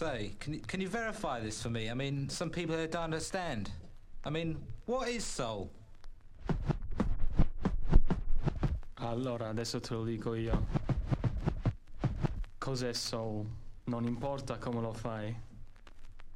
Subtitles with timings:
[0.00, 1.90] say, can you, can you verify this for me?
[1.90, 3.70] I mean, some people here don't understand.
[4.24, 5.70] I mean, what is soul?
[8.96, 10.66] Allora, adesso te lo dico io.
[12.58, 13.44] Cos'è soul?
[13.84, 15.36] Non importa come lo fai.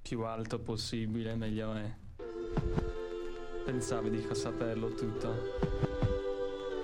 [0.03, 1.91] Più alto possibile, meglio è.
[3.65, 5.33] Pensavi di saperlo tutto.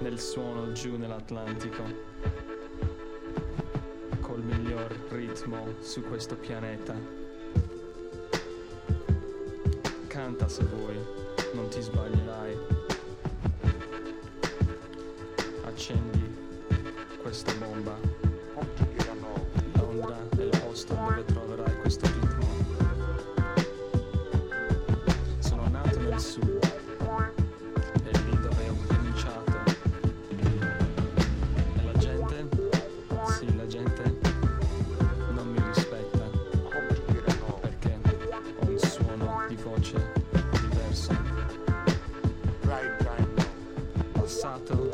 [0.01, 2.50] Nel suono giù nell'Atlantico.
[5.41, 6.95] Ritmo su questo pianeta.
[10.07, 10.99] Canta se vuoi,
[11.55, 12.59] non ti sbaglierai.
[15.65, 16.37] Accendi
[17.23, 17.97] questa bomba.
[19.77, 22.30] Londra è il posto dove troverai questo ritmo.
[44.41, 44.90] Passato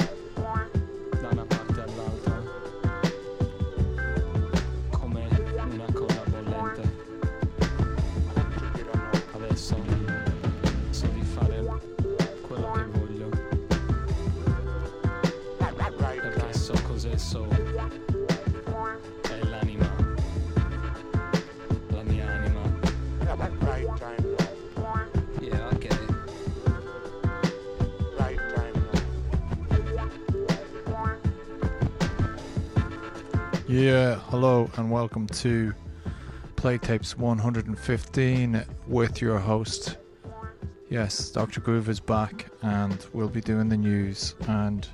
[34.38, 35.72] hello and welcome to
[36.56, 39.96] Plague Tapes 115 with your host.
[40.90, 41.62] Yes, Dr.
[41.62, 44.34] Groove is back and we'll be doing the news.
[44.46, 44.86] And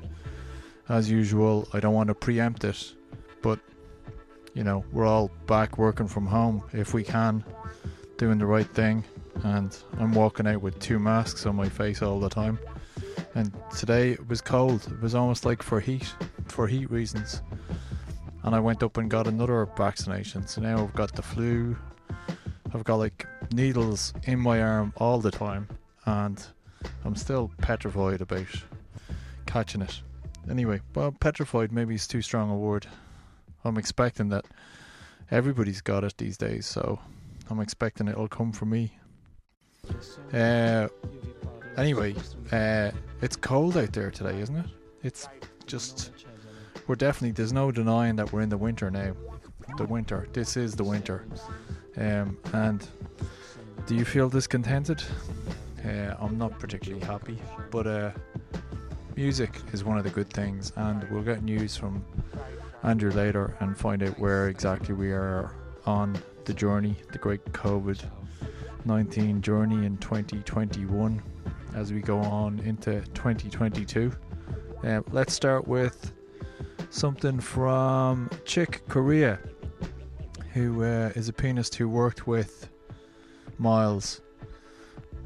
[0.89, 2.95] as usual, I don't want to preempt it,
[3.43, 3.59] but
[4.55, 7.45] you know, we're all back working from home if we can,
[8.19, 9.03] doing the right thing.
[9.43, 12.61] And I'm walking out with two masks on my face all the time.
[13.35, 16.15] And today it was cold, it was almost like for heat,
[16.47, 17.43] for heat reasons
[18.45, 20.47] and I went up and got another vaccination.
[20.47, 21.77] So now I've got the flu.
[22.75, 25.69] I've got like needles in my arm all the time,
[26.07, 26.45] and
[27.05, 28.47] I'm still petrified about
[29.47, 30.01] catching it.
[30.51, 32.87] Anyway, well, petrified maybe is too strong a word.
[33.65, 34.45] I'm expecting that
[35.31, 36.99] everybody's got it these days, so
[37.49, 38.93] I'm expecting it'll come for me.
[40.33, 40.89] Uh,
[41.77, 42.15] anyway,
[42.51, 44.67] uh, it's cold out there today, isn't it?
[45.03, 45.29] It's
[45.67, 46.11] just
[46.87, 49.15] we're definitely there's no denying that we're in the winter now.
[49.77, 50.29] The winter.
[50.33, 51.25] This is the winter.
[51.97, 52.87] Um, and
[53.87, 55.03] do you feel discontented?
[55.85, 57.39] Uh, I'm not particularly happy,
[57.71, 58.11] but uh,
[59.17, 62.05] music is one of the good things, and we'll get news from
[62.83, 65.55] Andrew later and find out where exactly we are
[65.87, 68.03] on the journey, the great COVID
[68.85, 71.23] 19 journey in 2021
[71.75, 74.13] as we go on into 2022.
[74.85, 76.13] Uh, let's start with
[76.93, 79.39] something from Chick Corea,
[80.53, 82.69] who uh, is a pianist who worked with
[83.59, 84.21] Miles,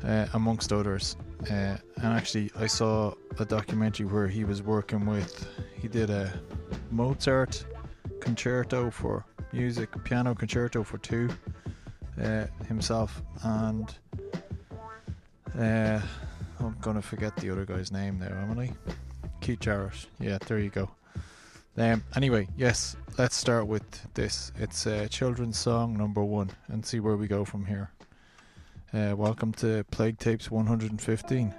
[0.04, 1.16] uh, amongst others.
[1.50, 5.48] Uh, and actually, I saw a documentary where he was working with,
[5.80, 6.32] he did a
[6.90, 7.64] Mozart
[8.20, 11.28] concerto for music, piano concerto for two
[12.22, 13.92] uh, himself, and
[15.58, 16.00] uh,
[16.60, 18.72] I'm gonna forget the other guy's name there, am I?
[19.40, 20.06] Keith Jarrett.
[20.20, 20.90] Yeah, there you go.
[21.78, 24.50] Um, anyway, yes, let's start with this.
[24.58, 27.90] It's a children's song number one and see where we go from here.
[28.94, 31.54] Uh, welcome to Plague Tapes 115.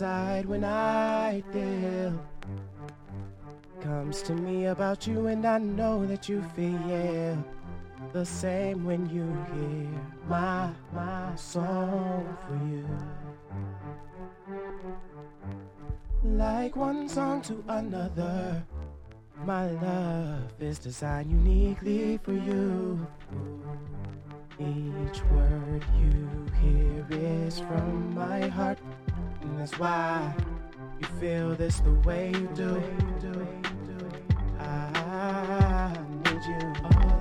[0.00, 2.12] when I feel
[3.80, 7.44] comes to me about you, and I know that you feel
[8.12, 9.88] the same when you hear
[10.28, 12.86] my my song for you.
[16.22, 18.62] Like one song to another,
[19.44, 23.04] my love is designed uniquely for you.
[24.60, 28.78] Each word you hear is from my heart,
[29.40, 30.34] and that's why
[31.00, 32.82] you feel this the way you do.
[34.58, 37.17] I need you.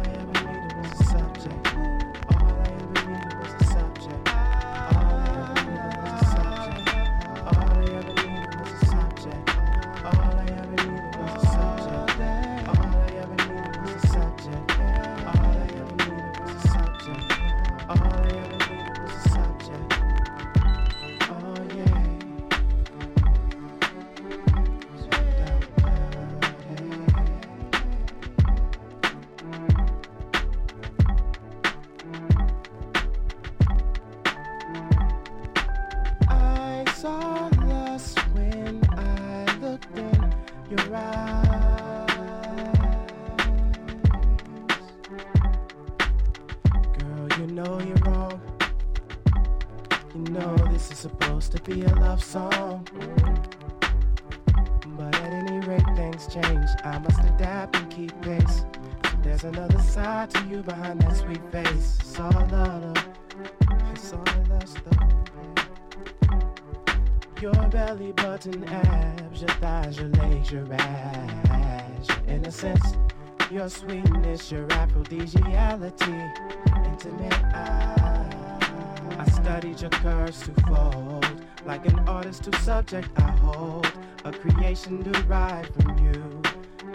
[80.27, 81.25] to fold.
[81.65, 83.89] Like an artist to subject, I hold
[84.25, 86.41] a creation derived from you.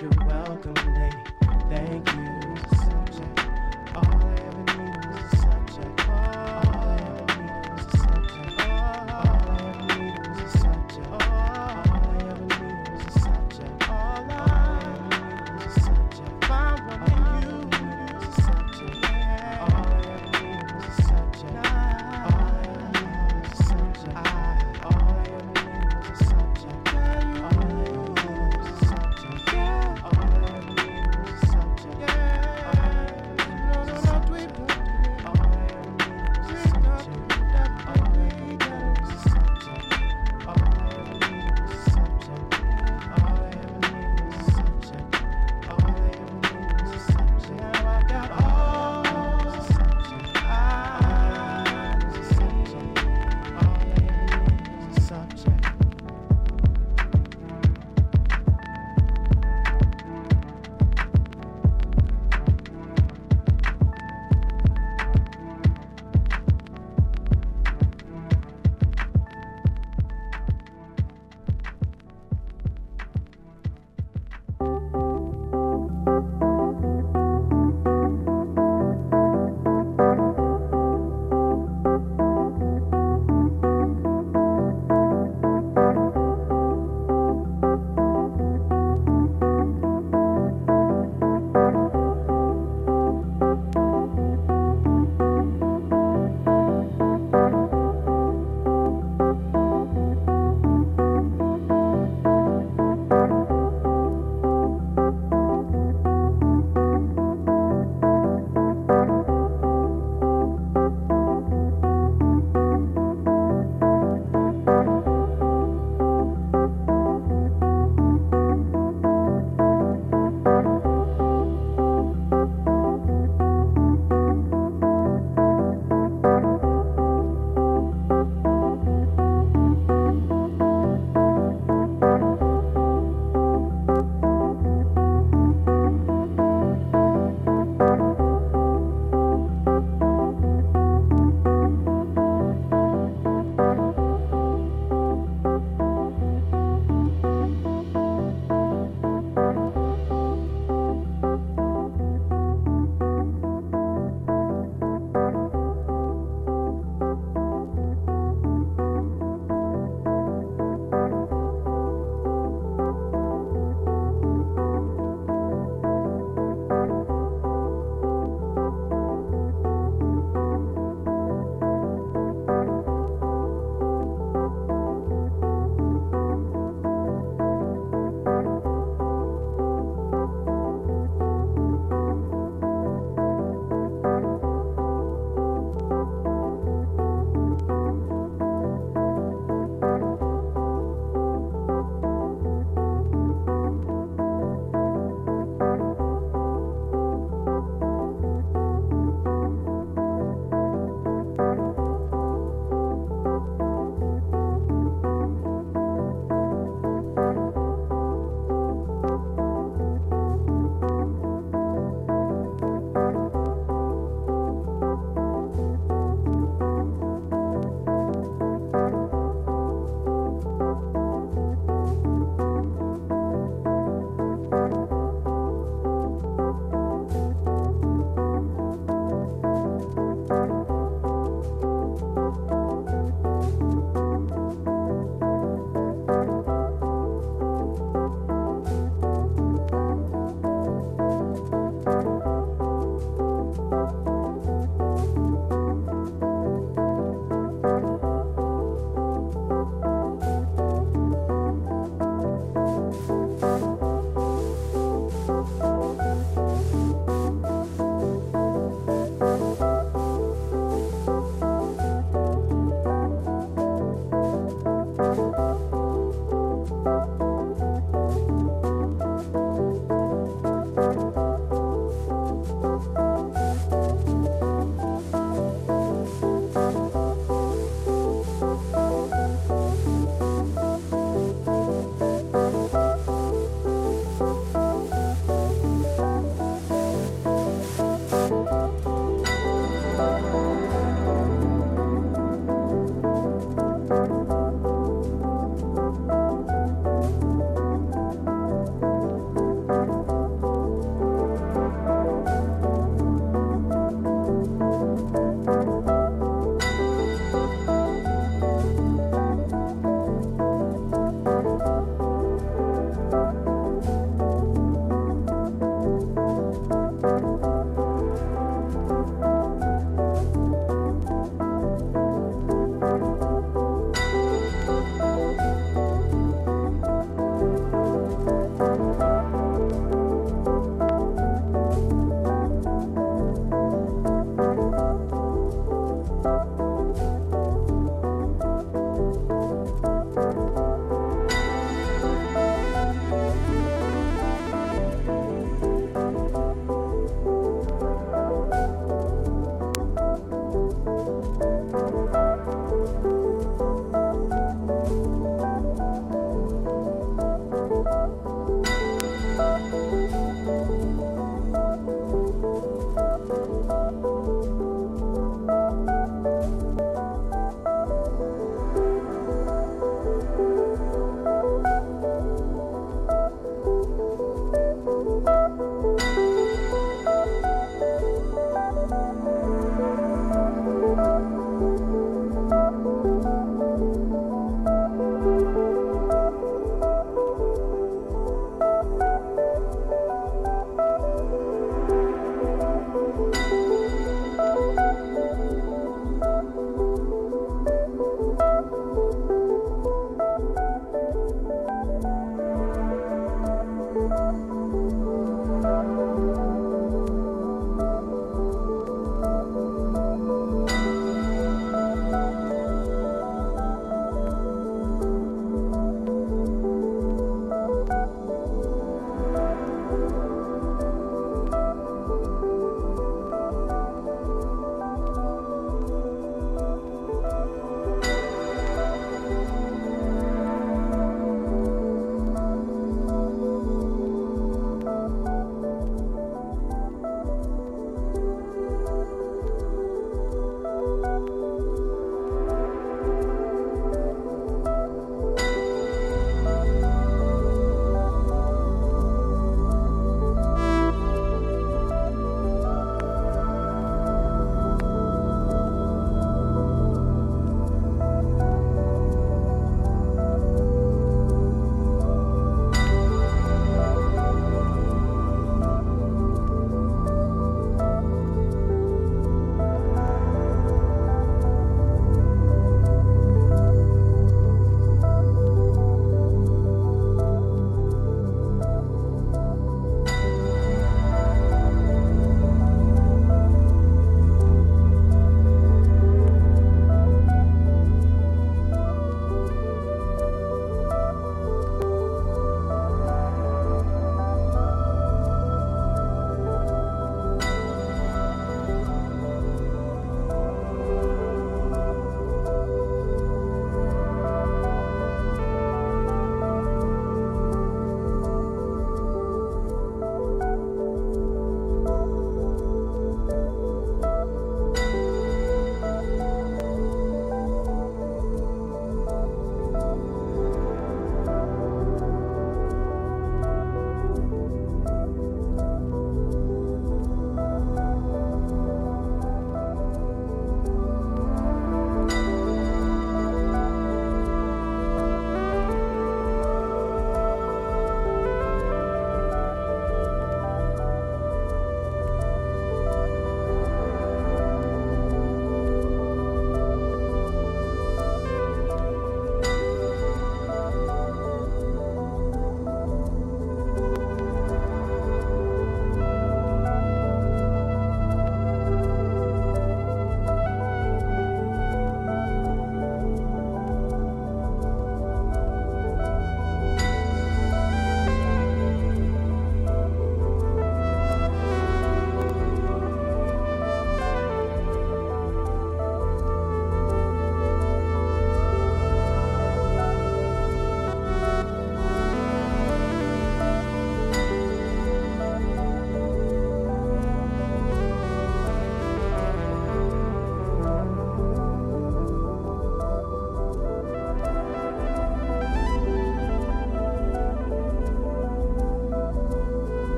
[0.00, 1.16] You're welcome, lady.
[1.70, 2.39] Thank you.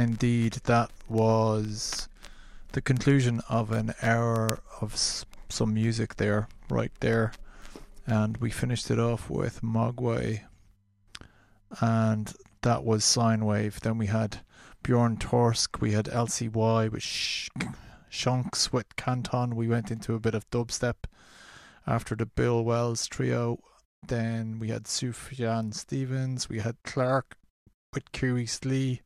[0.00, 2.08] Indeed, that was
[2.72, 4.96] the conclusion of an hour of
[5.50, 7.32] some music there, right there.
[8.06, 10.44] And we finished it off with Mogwai,
[11.82, 12.32] and
[12.62, 13.78] that was Sine Wave.
[13.80, 14.40] Then we had
[14.82, 17.50] Bjørn Torske, we had LCY with Sh-
[18.08, 19.54] Shunks with Canton.
[19.54, 21.04] We went into a bit of dubstep
[21.86, 23.58] after the Bill Wells trio.
[24.06, 27.36] Then we had Sufjan Stevens, we had Clark
[27.92, 29.02] with Curious Lee.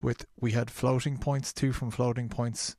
[0.00, 2.76] With we had floating points, two from floating points.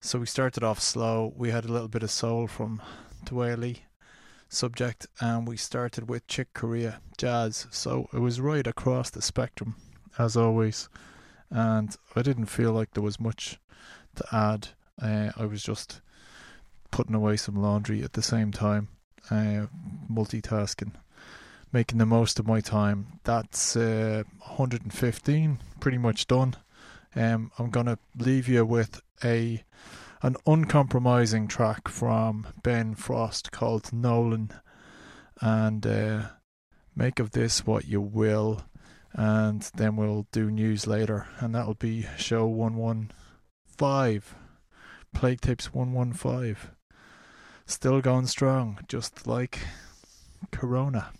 [0.00, 1.32] So we started off slow.
[1.36, 2.82] We had a little bit of soul from
[3.24, 3.78] Dwaylee
[4.48, 7.66] subject, and we started with Chick Corea jazz.
[7.70, 9.76] So it was right across the spectrum,
[10.18, 10.88] as always.
[11.50, 13.58] And I didn't feel like there was much
[14.16, 14.68] to add.
[15.00, 16.00] Uh, I was just
[16.90, 18.88] putting away some laundry at the same time,
[19.30, 19.66] uh,
[20.10, 20.92] multitasking,
[21.72, 23.20] making the most of my time.
[23.24, 26.54] That's uh, 115, pretty much done.
[27.14, 29.64] Um, I'm gonna leave you with a
[30.22, 34.50] an uncompromising track from Ben Frost called Nolan,
[35.40, 36.22] and uh,
[36.94, 38.62] make of this what you will.
[39.12, 44.22] And then we'll do news later, and that'll be show 115,
[45.14, 46.56] Plague Tapes 115.
[47.66, 49.60] Still going strong, just like
[50.50, 51.12] Corona.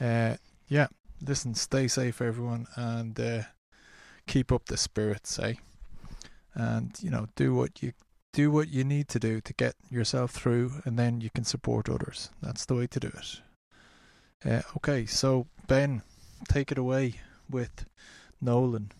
[0.00, 0.36] Uh,
[0.68, 0.86] yeah,
[1.26, 3.42] listen, stay safe, everyone, and uh,
[4.26, 5.54] keep up the spirits, eh?
[6.54, 7.92] And you know, do what you
[8.32, 11.88] do what you need to do to get yourself through, and then you can support
[11.88, 12.30] others.
[12.42, 13.40] That's the way to do it.
[14.44, 16.02] Uh, okay, so Ben,
[16.48, 17.14] take it away
[17.50, 17.86] with
[18.40, 18.92] Nolan.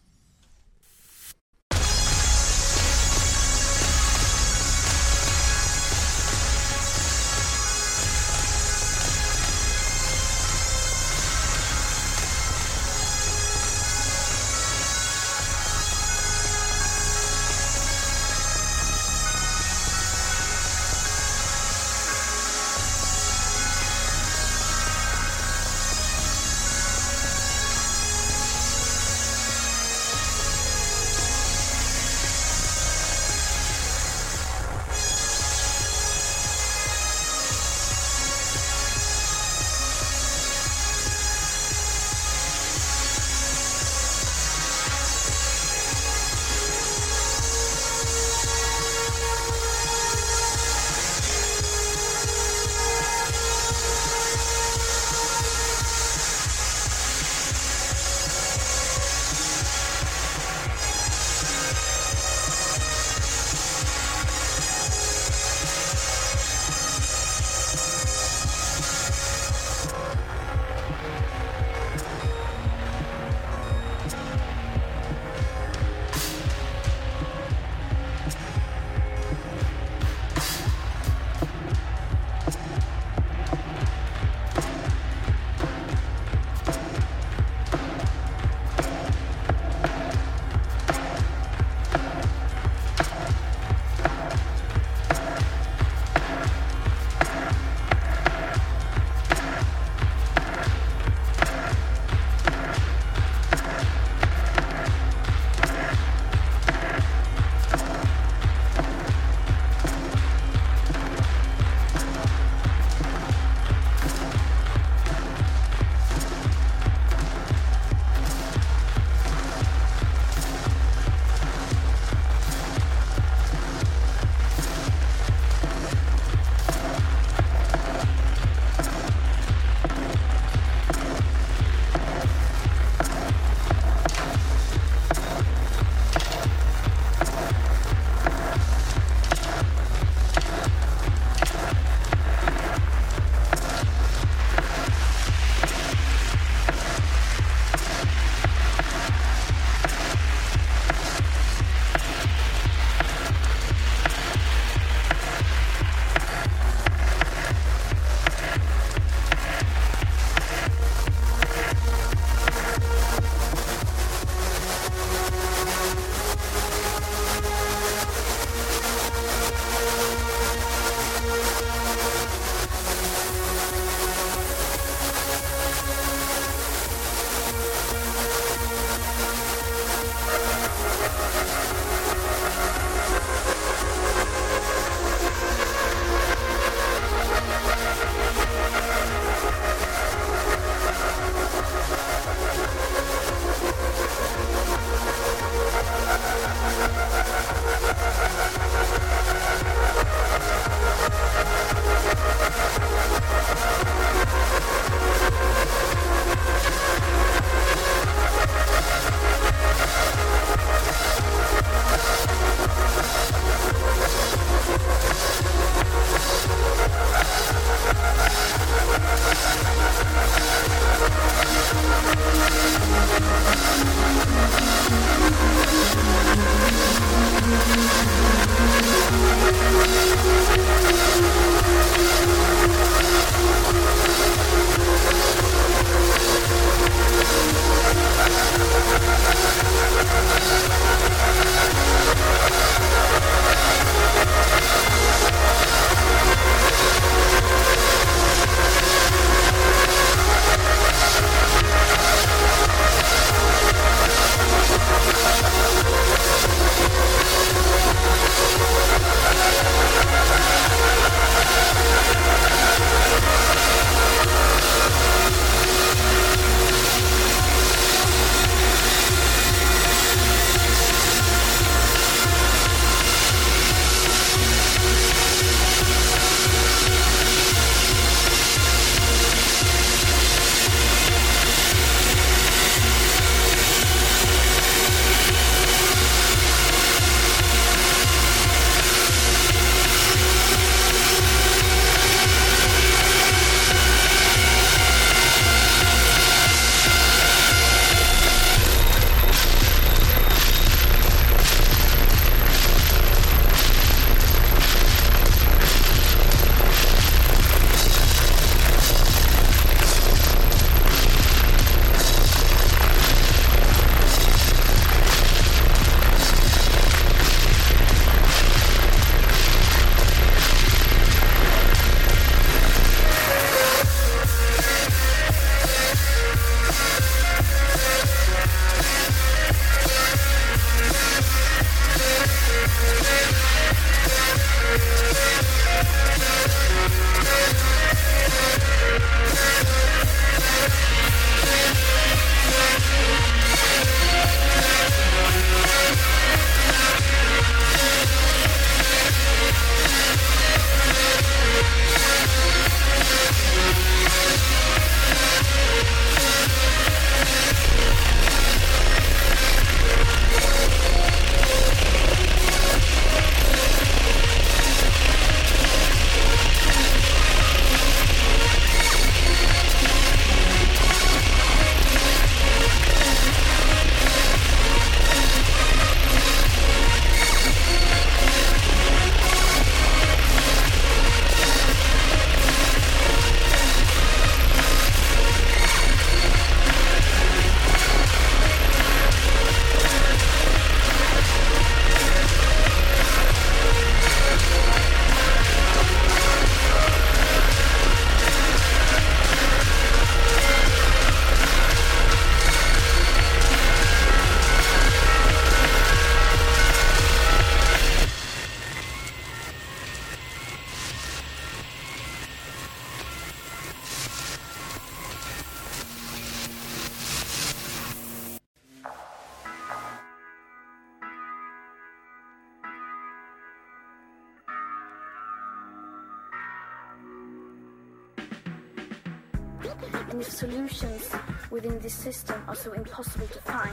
[432.13, 433.71] System are so impossible to find,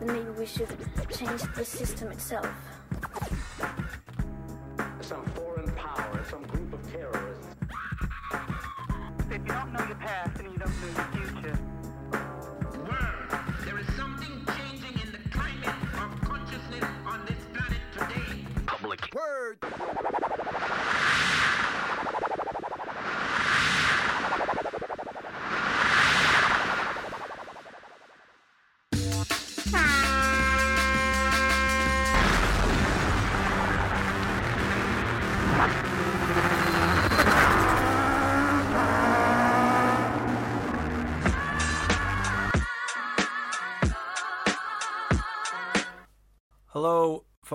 [0.00, 0.70] then maybe we should
[1.14, 2.48] change the system itself.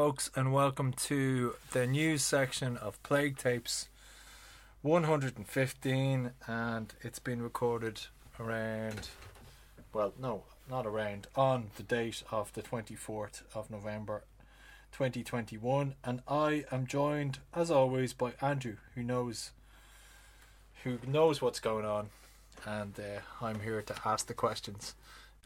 [0.08, 3.90] Folks, and welcome to the news section of Plague Tapes
[4.82, 8.00] 115, and it's been recorded
[8.40, 9.10] around,
[9.92, 14.24] well, no, not around, on the date of the 24th of November
[14.94, 19.52] 2021, and I am joined, as always, by Andrew, who knows,
[20.86, 22.12] who knows what's going on,
[22.66, 24.96] and uh, I'm here to ask the questions.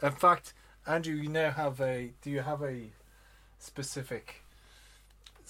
[0.03, 0.53] In fact,
[0.85, 2.11] Andrew, you now have a.
[2.21, 2.91] Do you have a
[3.61, 4.40] specific.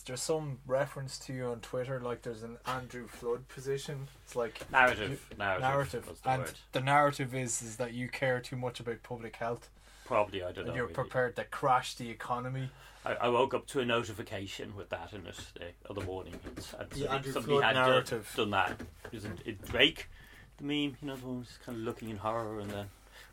[0.02, 2.00] Is there some reference to you on Twitter?
[2.02, 4.08] Like there's an Andrew Flood position.
[4.26, 5.24] It's like Narrative.
[5.30, 5.62] you- narrative.
[5.62, 6.54] narrative, the and word.
[6.72, 9.70] the narrative is is that you care too much about public health
[10.06, 10.74] Probably, I don't and know.
[10.74, 10.96] you're really.
[10.96, 12.72] prepared to crash the economy.
[13.06, 16.34] I, I woke up to a notification with that in it the other morning.
[16.46, 18.34] And, and somebody, Andrew somebody Flood had done- narrative.
[18.36, 18.82] Done, that.
[19.12, 20.10] Isn't it Drake?
[20.58, 22.88] The meme, you know, the one who's kind of looking in horror and then.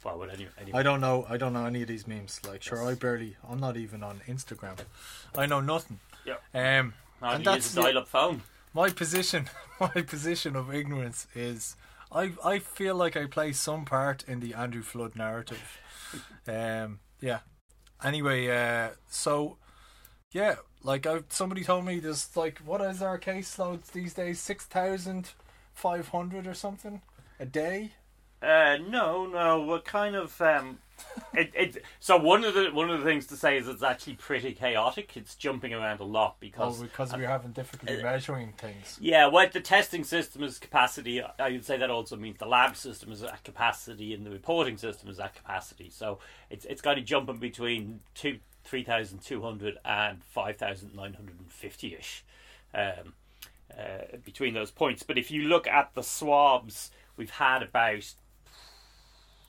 [0.05, 0.51] Well, well anyway.
[0.61, 0.79] anyway.
[0.79, 1.25] I don't know.
[1.31, 2.41] I don't know any of these memes.
[2.47, 3.37] Like, sure, I barely.
[3.49, 4.77] I'm not even on Instagram.
[5.37, 5.99] I know nothing.
[6.29, 6.79] Yeah.
[6.79, 8.43] Um, and that's dial-up phone?
[8.75, 9.49] my position
[9.81, 11.77] my position of ignorance is
[12.13, 15.81] I I feel like I play some part in the Andrew Flood narrative.
[16.47, 17.41] Um yeah.
[18.03, 19.57] Anyway, uh so
[20.33, 24.39] yeah, like I somebody told me there's like what is our caseloads these days?
[24.39, 25.31] Six thousand
[25.75, 27.03] five hundred or something
[27.41, 27.93] a day?
[28.41, 30.79] Uh, no, no, we're kind of um,
[31.35, 31.85] it, it.
[32.01, 35.17] So one of the one of the things to say is it's actually pretty chaotic.
[35.17, 38.99] It's jumping around a lot Oh, because because we're having difficulty uh, measuring things.
[39.01, 41.23] Yeah, well, the testing system is capacity.
[41.23, 44.77] I would say that also means the lab system is at capacity and the reporting
[44.77, 45.91] system is at capacity.
[45.91, 46.19] So
[46.51, 51.15] it's it's kind of jumping between two, three thousand two hundred and five thousand nine
[51.15, 52.25] hundred and fifty ish,
[52.75, 53.15] um,
[53.77, 55.03] uh, between those points.
[55.03, 58.15] But if you look at the swabs, we've had about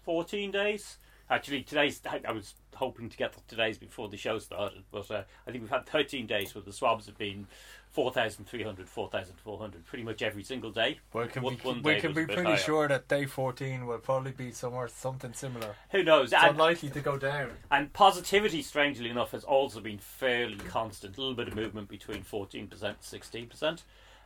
[0.04, 0.98] fourteen days.
[1.32, 5.52] Actually, today's I was hoping to get today's before the show started, but uh, I
[5.52, 7.46] think we've had 13 days where the swabs have been
[7.92, 11.00] 4,300, 4,400 pretty much every single day.
[11.14, 12.58] We can One- be, one we can be pretty higher.
[12.58, 15.76] sure that day 14 will probably be somewhere something similar.
[15.92, 16.34] Who knows?
[16.34, 17.52] It's And, unlikely to go down.
[17.70, 21.18] and positivity, strangely enough, has also been fairly constant.
[21.18, 23.84] A little bit of movement between 14% and 16%.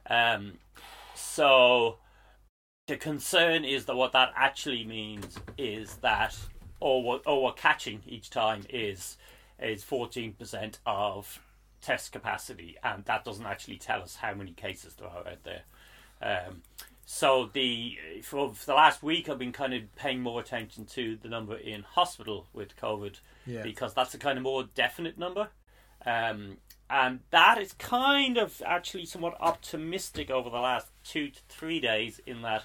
[0.09, 0.53] Um,
[1.15, 1.97] so
[2.87, 6.37] the concern is that what that actually means is that,
[6.83, 9.15] or what, or what catching each time is,
[9.57, 11.41] is 14% of
[11.81, 15.61] test capacity, and that doesn't actually tell us how many cases there are out there.
[16.21, 16.61] Um,
[17.05, 21.17] so the for, for the last week, I've been kind of paying more attention to
[21.21, 23.15] the number in hospital with COVID
[23.45, 23.61] Yeah.
[23.61, 25.49] because that's a kind of more definite number,
[26.05, 26.57] um,
[26.89, 32.19] and that is kind of actually somewhat optimistic over the last two to three days
[32.25, 32.63] in that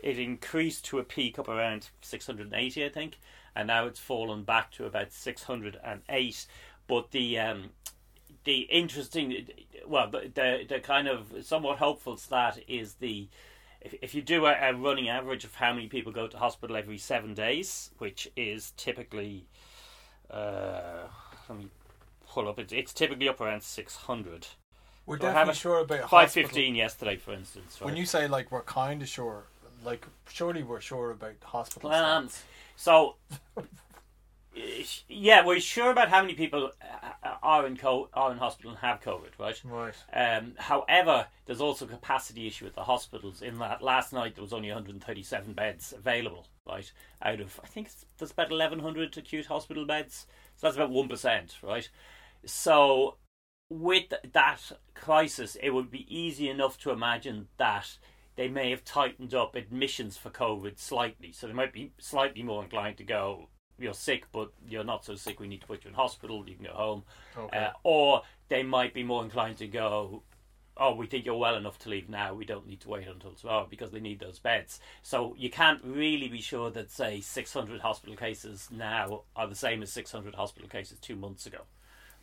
[0.00, 3.18] it increased to a peak up around 680, I think,
[3.54, 6.46] and now it's fallen back to about 608.
[6.86, 7.70] But the um,
[8.44, 9.46] the interesting,
[9.86, 13.28] well, the, the the kind of somewhat hopeful stat is the
[13.80, 16.76] if, if you do a, a running average of how many people go to hospital
[16.76, 19.46] every seven days, which is typically,
[20.30, 21.06] uh,
[21.48, 21.68] let me
[22.28, 22.58] pull up.
[22.58, 24.46] It's, it's typically up around six hundred.
[25.06, 27.78] We're So definitely sure about five fifteen yesterday, for instance.
[27.80, 27.86] Right?
[27.86, 29.44] When you say like we're kind of sure,
[29.84, 31.90] like surely we're sure about hospital.
[31.90, 32.42] Um, stats.
[32.80, 33.16] So,
[35.06, 36.72] yeah, we're sure about how many people
[37.22, 39.60] uh, are in co- are in hospital and have COVID, right?
[39.66, 39.94] right.
[40.14, 43.42] Um, however, there's also a capacity issue at the hospitals.
[43.42, 46.90] In that last night there was only 137 beds available, right?
[47.20, 50.26] Out of I think it's, there's about 1,100 acute hospital beds,
[50.56, 51.86] so that's about one percent, right?
[52.46, 53.16] So,
[53.68, 57.98] with that crisis, it would be easy enough to imagine that
[58.40, 62.62] they may have tightened up admissions for COVID slightly, so they might be slightly more
[62.62, 63.50] inclined to go.
[63.78, 65.38] You're sick, but you're not so sick.
[65.38, 66.42] We need to put you in hospital.
[66.48, 67.02] You can go home.
[67.36, 67.58] Okay.
[67.58, 70.22] Uh, or they might be more inclined to go,
[70.78, 72.32] oh, we think you're well enough to leave now.
[72.32, 74.80] We don't need to wait until tomorrow because they need those beds.
[75.02, 79.82] So you can't really be sure that say 600 hospital cases now are the same
[79.82, 81.64] as 600 hospital cases two months ago.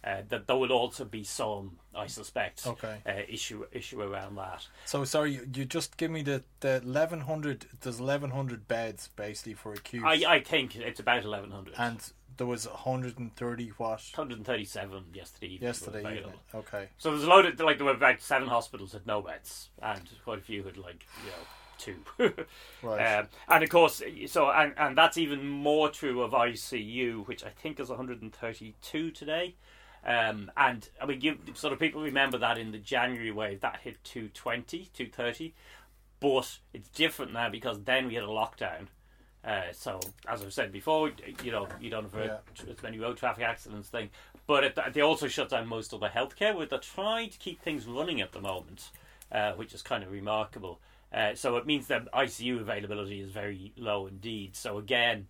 [0.03, 2.97] Uh, that there will also be some, I suspect, Okay.
[3.05, 4.65] uh, issue issue around that.
[4.85, 7.65] So sorry, you, you just give me the the eleven hundred.
[7.81, 11.73] There's eleven hundred beds basically for acute, I, I think it's about 1100.
[11.77, 11.99] and
[12.37, 15.67] there was hundred and thirty what 137 yesterday evening.
[15.67, 16.33] yesterday evening.
[16.53, 16.89] Okay.
[16.99, 20.01] So there's a load of like there were about seven hospitals had no beds, and
[20.23, 22.35] quite a few had like you know two.
[22.83, 23.17] Right.
[23.17, 27.49] Um, and of course, so and and that's even more true of ICU, which I
[27.49, 29.55] think is 132 today.
[30.07, 33.81] Um, and I mean, you sort of people remember that in the January wave that
[33.83, 35.53] hit 220, 230,
[36.21, 38.87] but it's different now because then we had a lockdown.
[39.43, 41.11] Uh, so as I've said before,
[41.43, 42.37] you know you don't have Yeah.
[42.71, 44.09] as many road traffic accidents thing,
[44.45, 46.55] but it, they also shut down most of the healthcare.
[46.55, 48.91] Where they're trying to keep things running at the moment,
[49.31, 50.79] uh, which is kind of remarkable.
[51.13, 54.55] Uh, so it means that ICU availability is very low indeed.
[54.55, 55.27] So again,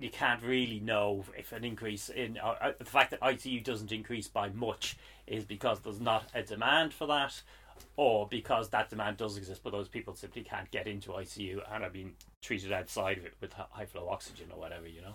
[0.00, 3.90] you can't really know if an increase in uh, uh, the fact that ICU doesn't
[3.90, 4.96] increase by much
[5.26, 7.40] is because there's not a demand for that,
[7.96, 11.82] or because that demand does exist, but those people simply can't get into ICU and
[11.82, 12.12] are being
[12.42, 15.14] treated outside of it with high flow oxygen or whatever, you know.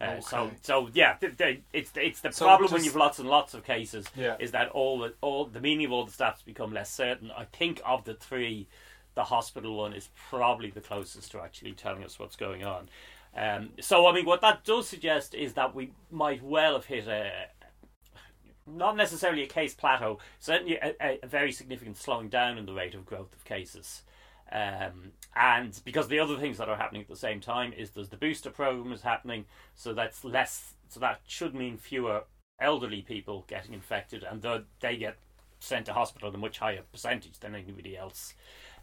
[0.00, 0.56] Uh, So, Okay.
[0.60, 3.64] so yeah, th- th- it's it's the So problem when you've lots and lots of
[3.64, 4.36] cases Yeah.
[4.38, 7.30] is that all the, all the meaning of all the stats become less certain.
[7.30, 8.68] I think of the three,
[9.14, 12.90] the hospital one is probably the closest to actually telling us what's going on.
[13.36, 17.06] Um, so I mean, what that does suggest is that we might well have hit
[17.06, 17.30] a
[18.66, 22.94] not necessarily a case plateau, certainly a, a, very significant slowing down in the rate
[22.94, 24.02] of growth of cases.
[24.50, 28.08] Um, and because the other things that are happening at the same time is there's
[28.08, 29.44] the booster program is happening,
[29.74, 30.74] so that's less.
[30.88, 32.24] So that should mean fewer
[32.60, 34.44] elderly people getting infected, and
[34.80, 35.16] they get
[35.60, 38.34] sent to hospital at a much higher percentage than anybody else.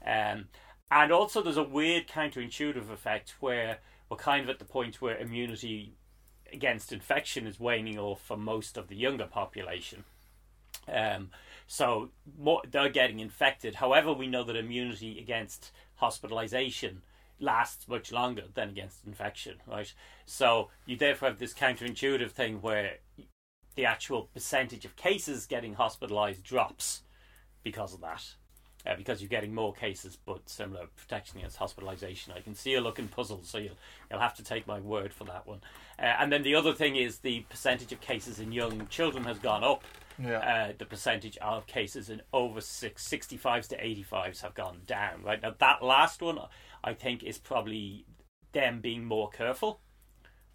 [0.06, 0.50] Um,
[0.92, 5.18] and also, there's a weird counterintuitive effect where we're kind of at the point where
[5.18, 5.94] immunity
[6.52, 10.04] against infection is waning off for most of the younger population.
[10.88, 11.30] Um,
[11.68, 13.76] so more, they're getting infected.
[13.76, 17.02] However, we know that immunity against hospitalization
[17.40, 19.92] lasts much longer than against infection, right?
[20.26, 22.98] So you therefore have this counterintuitive thing where
[23.76, 27.02] the actual percentage of cases getting hospitalized drops
[27.64, 28.36] because of that.
[28.86, 32.34] Uh, because you're getting more cases but similar protection against hospitalization.
[32.36, 33.78] I can see you looking puzzled, so you'll,
[34.12, 35.62] you'll have to take my word for that one.
[35.98, 39.40] Uh, and then the other thing is the percentage of cases in young children has
[39.40, 39.84] gone up.
[40.22, 40.38] Yeah.
[40.38, 45.24] Uh, the percentage of cases in over six, 65s to 85s have gone down.
[45.24, 46.38] Right now, that last one,
[46.84, 48.06] I think, is probably
[48.52, 49.82] them being more careful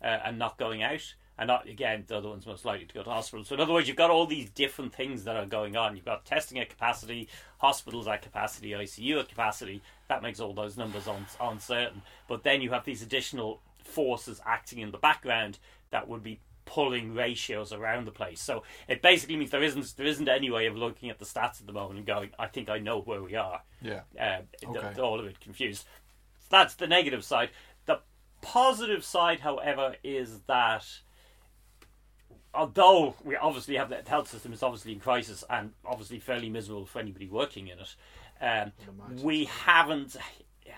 [0.03, 1.15] uh, and not going out.
[1.41, 3.45] And not again, the other one's most likely to go to hospital.
[3.45, 5.97] So in other words, you've got all these different things that are going on.
[5.97, 9.81] You've got testing at capacity, hospitals at capacity, ICU at capacity.
[10.09, 12.03] That makes all those numbers un- uncertain.
[12.29, 15.59] But then you have these additional forces acting in the background
[15.91, 18.41] that would be pulling ratios around the place.
[18.43, 21.59] So it basically means there isn't there isn't any way of looking at the stats
[21.61, 23.63] at the moment and going, I think I know where we are.
[23.81, 24.03] Yeah.
[24.21, 25.01] Uh, th- Okay.
[25.01, 25.87] all of it confused.
[26.51, 27.49] That's the negative side.
[27.87, 28.01] The
[28.43, 30.85] positive side, however, is that
[32.55, 36.87] although we obviously have the health system is obviously in crisis and obviously fairly miserable
[36.87, 37.95] for anybody working in it,
[38.41, 38.73] um,
[39.23, 40.17] we haven't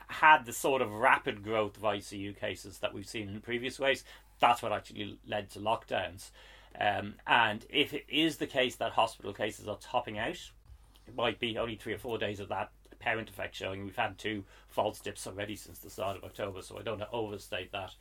[0.08, 4.04] had the sort of rapid growth of ICU cases that we've seen in previous waves.
[4.40, 6.30] That's what actually led to lockdowns.
[6.78, 10.50] Um, and if it is the case that hospital cases are topping out,
[11.06, 13.84] it might be only three or four days of that parent effect showing.
[13.84, 17.10] We've had two false dips already since the start of October, so I don't want
[17.10, 17.94] to overstate that.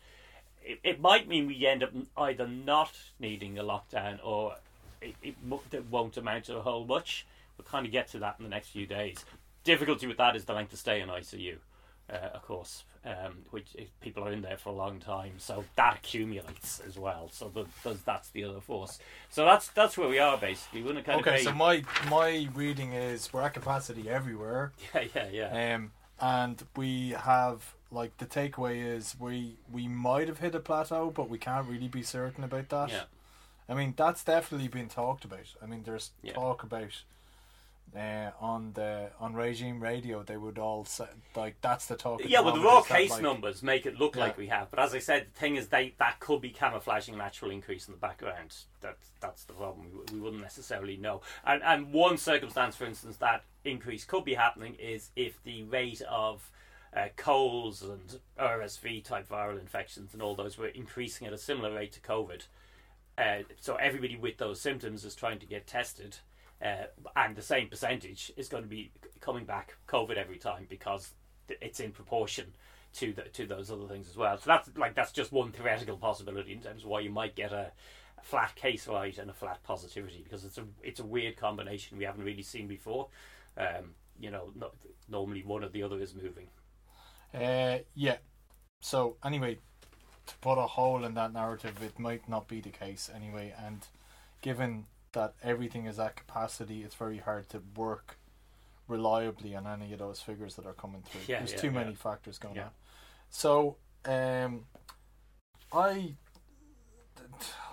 [0.63, 4.55] It, it might mean we end up either not needing a lockdown or
[5.01, 5.35] it, it,
[5.71, 7.25] it won't amount to a whole much.
[7.57, 9.25] We'll kind of get to that in the next few days.
[9.63, 11.57] Difficulty with that is the length of stay in ICU,
[12.11, 15.63] uh, of course, um, which if people are in there for a long time, so
[15.75, 17.29] that accumulates as well.
[17.31, 18.99] So the, that's the other force.
[19.29, 20.81] So that's that's where we are basically.
[20.81, 24.71] We're kind Okay, of so my my reading is we're at capacity everywhere.
[24.95, 25.75] yeah, yeah, yeah.
[25.75, 31.11] Um, and we have like the takeaway is we we might have hit a plateau,
[31.11, 32.89] but we can't really be certain about that.
[32.89, 33.03] Yeah.
[33.69, 35.53] I mean that's definitely been talked about.
[35.61, 36.33] I mean there's Yeah.
[36.33, 37.03] talk about
[37.95, 42.21] uh, on the on regime radio they would all say like that's the talk.
[42.23, 44.23] Yeah, the well, the raw that, case like- numbers make it look Yeah.
[44.23, 47.13] like we have, but as I said, the thing is, they that could be camouflaging
[47.15, 48.55] a natural increase in the background.
[48.79, 49.87] That's that's the problem.
[49.91, 51.21] We, we wouldn't necessarily know.
[51.45, 56.01] And and one circumstance, for instance, that increase could be happening is if the rate
[56.09, 56.49] of
[56.95, 61.73] uh, colds and RSV type viral infections and all those were increasing at a similar
[61.73, 62.43] rate to COVID.
[63.17, 66.17] Uh, so everybody with those symptoms is trying to get tested.
[66.63, 66.85] uh,
[67.15, 71.13] and the same percentage is going to be coming back COVID every time because
[71.49, 72.53] it's in proportion
[72.93, 74.37] to the, to those other things as well.
[74.37, 77.51] So that's like that's just one theoretical possibility in terms of why you might get
[77.51, 77.71] a,
[78.17, 81.97] a flat case rate and a flat positivity because it's a it's a weird combination
[81.97, 83.07] we haven't really seen before.
[83.57, 84.71] Um, you know, no,
[85.09, 86.47] normally one or the other is moving.
[87.33, 88.17] Uh, yeah.
[88.81, 89.57] So anyway,
[90.27, 93.53] to put a hole in that narrative, it might not be the case anyway.
[93.63, 93.85] And
[94.41, 98.17] given that everything is at capacity, it's very hard to work
[98.87, 101.21] reliably on any of those figures that are coming through.
[101.27, 101.97] Yeah, There's yeah, too many yeah.
[101.97, 102.69] factors going on.
[103.29, 104.65] So, um,
[105.71, 106.15] I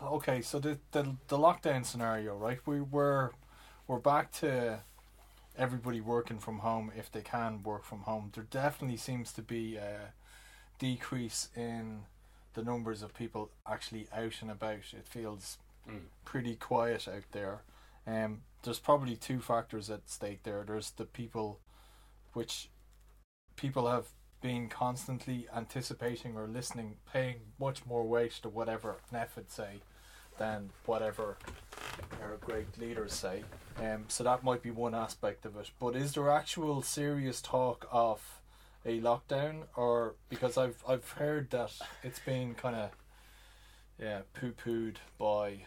[0.03, 0.41] okay.
[0.43, 2.59] So the, the the lockdown scenario, right?
[2.67, 3.33] We were
[3.87, 4.81] we're back to
[5.59, 8.31] everybody working from home if they can work from home.
[8.35, 10.13] There definitely seems to be a
[10.79, 12.03] decrease in
[12.55, 14.93] the numbers of people actually out and about.
[14.93, 15.59] It feels
[15.89, 16.03] Mm.
[16.25, 17.63] pretty quiet out there.
[18.07, 20.63] Um, there's probably two factors at stake there.
[20.65, 21.61] There's the people,
[22.35, 22.69] which
[23.57, 24.09] people have
[24.41, 29.81] been constantly anticipating or listening, paying much more weight to whatever NPHET say
[30.39, 31.37] than whatever
[32.23, 33.45] our great leaders say.
[33.79, 35.71] Um, so that might be one aspect of it.
[35.79, 38.41] But is there actual serious talk of
[38.87, 42.91] a lockdown, or because I've I've heard that it's been kind of
[44.01, 45.59] yeah poo pooed by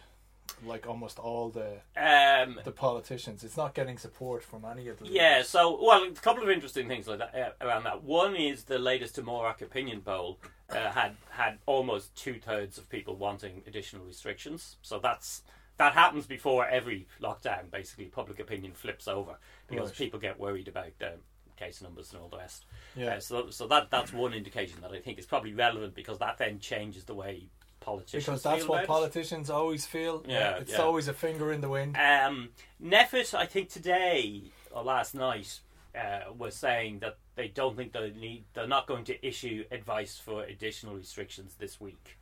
[0.64, 3.44] like almost all the Um, the politicians.
[3.44, 5.48] It's not getting support from any of the Yeah, leaders.
[5.48, 8.02] so well, a couple of interesting things like that uh, around that.
[8.02, 10.38] One is the latest Dimorak opinion poll
[10.74, 14.76] uh, had had almost two thirds of people wanting additional restrictions.
[14.82, 15.42] So that's
[15.78, 17.70] that happens before every lockdown.
[17.70, 19.36] Basically, public opinion flips over
[19.68, 19.96] because Right.
[19.98, 21.20] people get worried about um,
[21.56, 22.66] case numbers and all the rest.
[22.96, 23.14] Yeah.
[23.16, 26.38] Uh, so so that that's one indication that I think is probably relevant because that
[26.38, 27.48] then changes the way
[27.80, 28.88] politicians because that's what about it.
[28.88, 30.22] politicians always feel.
[30.28, 30.78] Yeah, it's yeah.
[30.82, 31.96] always a finger in the wind.
[31.96, 32.50] Um,
[32.82, 35.58] NPHET, I think today or last night,
[35.94, 38.44] uh, was saying that they don't think they need.
[38.54, 42.18] They're not going to issue advice for additional restrictions this week,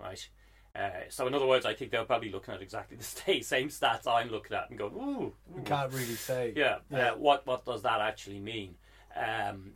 [0.00, 0.28] right?
[0.76, 3.04] Uh, so in other words, I think they're probably looking at exactly the
[3.42, 6.52] same stats I'm looking at and going, "Ooh, we ooh." can't really say.
[6.56, 7.12] yeah, Yeah.
[7.12, 8.76] Uh, what what does that actually mean?"
[9.16, 9.72] Um,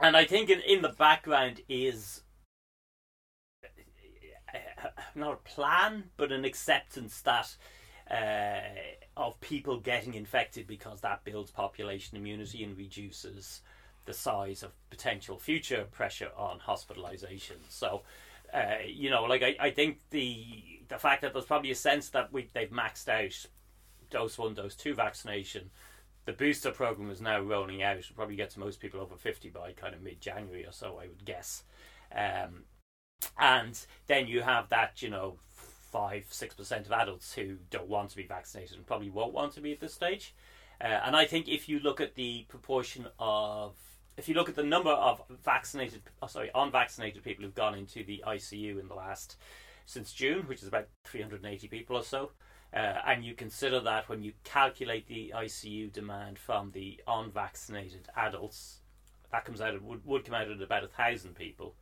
[0.00, 2.22] and I think in, in the background is
[3.64, 7.54] uh, not a plan, but an acceptance that
[8.10, 8.60] uh,
[9.20, 13.60] of people getting infected because that builds population immunity and reduces
[14.06, 17.56] the size of potential future pressure on hospitalization.
[17.68, 18.02] So,
[18.52, 22.08] uh, you know, like I, I think the the fact that there's probably a sense
[22.10, 23.46] that we they've maxed out
[24.08, 25.70] dose one, dose two vaccination.
[26.24, 27.98] The booster program is now rolling out.
[27.98, 30.98] It'll probably get to most people over 50 by kind of mid January or so,
[31.02, 31.64] I would guess.
[32.14, 32.64] Um,
[33.38, 35.36] and then you have that, you know,
[35.90, 39.52] five, six percent of adults who don't want to be vaccinated and probably won't want
[39.54, 40.34] to be at this stage.
[40.80, 43.74] Uh, and I think if you look at the proportion of,
[44.16, 48.02] if you look at the number of vaccinated, oh, sorry, unvaccinated people who've gone into
[48.02, 49.36] the ICU in the last
[49.84, 52.30] since June, which is about 380 people or so,
[52.72, 58.78] uh, and you consider that when you calculate the ICU demand from the unvaccinated adults,
[59.32, 61.74] that comes out would, would come out at about a thousand people,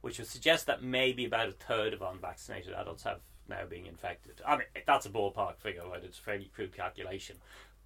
[0.00, 4.40] which would suggest that maybe about a third of unvaccinated adults have now being infected.
[4.46, 6.02] I mean, that's a ballpark figure, right?
[6.02, 7.36] It's a fairly crude calculation,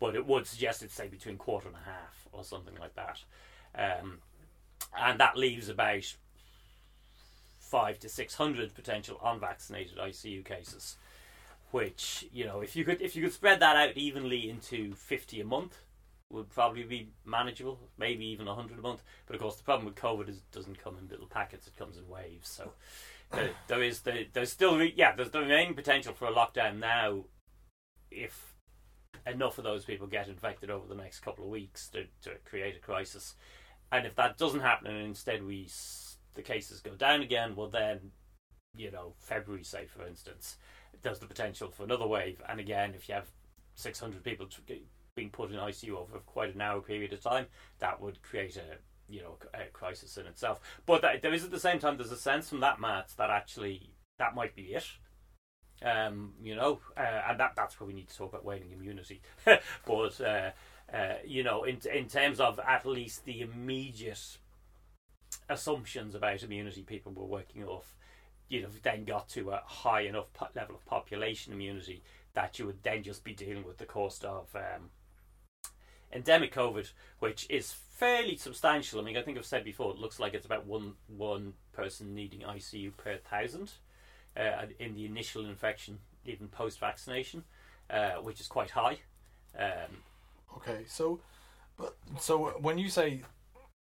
[0.00, 3.20] but it would suggest it's say between quarter and a half or something like that,
[3.74, 4.18] um,
[4.98, 6.14] and that leaves about
[7.58, 10.96] five to six hundred potential unvaccinated ICU cases.
[11.70, 15.40] Which you know, if you could if you could spread that out evenly into fifty
[15.40, 15.78] a month,
[16.28, 17.78] would probably be manageable.
[17.96, 19.02] Maybe even hundred a month.
[19.26, 21.76] But of course, the problem with COVID is it doesn't come in little packets; it
[21.76, 22.48] comes in waves.
[22.48, 22.72] So
[23.66, 27.24] there, is the, there's still re- yeah there's the remaining potential for a lockdown now,
[28.10, 28.54] if
[29.26, 32.76] enough of those people get infected over the next couple of weeks to, to create
[32.76, 33.34] a crisis.
[33.90, 35.68] And if that doesn't happen, and instead we
[36.34, 38.12] the cases go down again, well then,
[38.74, 40.56] you know, February, say for instance,
[41.02, 42.40] there's the potential for another wave.
[42.48, 43.30] And again, if you have
[43.74, 44.48] 600 people
[45.14, 47.46] being put in ICU over quite a narrow period of time,
[47.78, 50.60] that would create a you know a crisis in itself.
[50.86, 53.30] But that, there is at the same time there's a sense from that maths that
[53.30, 54.86] actually that might be it.
[55.84, 59.20] Um, you know, uh, and that that's where we need to talk about waning immunity.
[59.86, 60.50] but uh,
[60.92, 64.38] uh, you know, in in terms of at least the immediate
[65.48, 67.96] assumptions about immunity people were working off,
[68.48, 72.02] you know, then got to a high enough level of population immunity
[72.34, 74.90] that you would then just be dealing with the cost of um,
[76.12, 79.00] endemic COVID, which is fairly substantial.
[79.00, 82.14] I mean, I think I've said before, it looks like it's about one one person
[82.14, 83.72] needing ICU per thousand
[84.36, 87.44] uh, in the initial infection, even post vaccination,
[87.90, 88.98] uh, which is quite high.
[89.58, 90.02] Um,
[90.58, 91.18] Okay, so,
[91.78, 93.22] but so when you say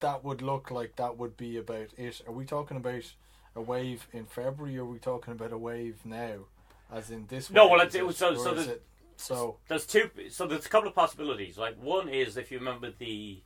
[0.02, 3.12] that would look like that would be about it, are we talking about
[3.56, 4.78] a wave in February?
[4.78, 6.46] or Are we talking about a wave now,
[6.92, 7.50] as in this?
[7.50, 8.84] No, wave, well, it's- it was- so- so the- it-
[9.20, 10.10] so there's two.
[10.30, 11.58] So there's a couple of possibilities.
[11.58, 13.42] Like one is if you remember the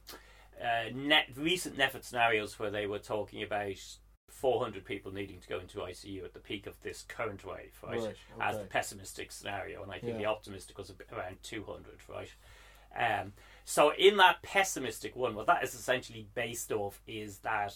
[0.62, 3.76] uh, net recent NPHET scenarios where they were talking about
[4.30, 8.00] 400 people needing to go into ICU at the peak of this current wave, right?
[8.02, 10.18] Right, As the pessimistic scenario, and I think Yeah.
[10.20, 12.34] the optimistic was around 200, right?
[12.96, 13.34] Um,
[13.66, 17.76] so in that pessimistic one, what that is essentially based off is that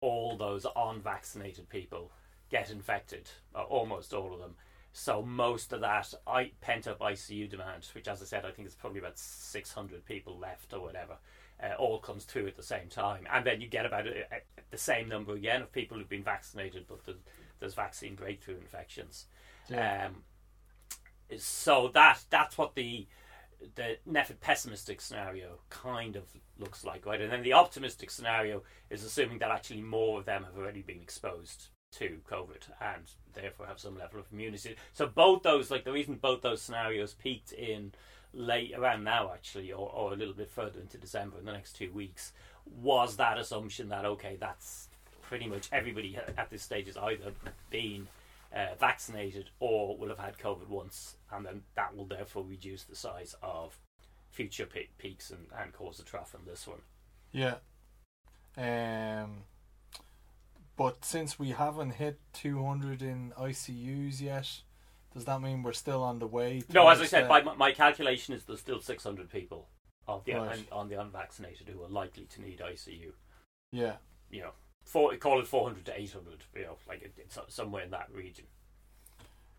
[0.00, 2.12] all those unvaccinated people
[2.48, 4.56] get infected, uh, almost all of them.
[4.98, 8.66] So most of that I, pent up ICU demand, which, as I said, I think
[8.66, 11.18] is probably about 600 people left or whatever,
[11.62, 14.40] uh, all comes through at the same time, and then you get about a, a,
[14.70, 17.18] the same number again of people who've been vaccinated, but there's,
[17.60, 19.26] there's vaccine breakthrough infections.
[19.68, 20.06] Yeah.
[20.06, 20.22] Um,
[21.36, 23.06] so that that's what the
[23.74, 26.24] the NPHET pessimistic scenario kind of
[26.58, 27.20] looks like, right?
[27.20, 31.02] And then the optimistic scenario is assuming that actually more of them have already been
[31.02, 31.68] exposed
[31.98, 33.02] to COVID and
[33.34, 34.76] therefore have some level of immunity.
[34.92, 37.92] So both those, like the reason both those scenarios peaked in
[38.32, 41.74] late around now actually, or, or a little bit further into December in the next
[41.74, 42.32] two weeks,
[42.82, 44.88] was that assumption that okay, that's
[45.22, 47.32] pretty much everybody at this stage has either
[47.70, 48.08] been
[48.54, 52.96] uh, vaccinated or will have had COVID once, and then that will therefore reduce the
[52.96, 53.78] size of
[54.30, 56.80] future pe- peaks and, and cause a trough in this one.
[57.32, 57.54] yeah.
[58.58, 59.42] Um,
[60.76, 64.60] but since we haven't hit 200 in ICUs yet,
[65.14, 66.62] does that mean we're still on the way?
[66.72, 69.68] No, as I said, by my, my calculation is there's still 600 people
[70.06, 70.52] of the Right.
[70.52, 73.12] un, on the unvaccinated who are likely to need ICU.
[73.72, 73.96] yeah.
[74.30, 74.50] You know,
[74.84, 76.44] four, call it 400 to 800.
[76.54, 78.44] You know, like it, it's somewhere in that region.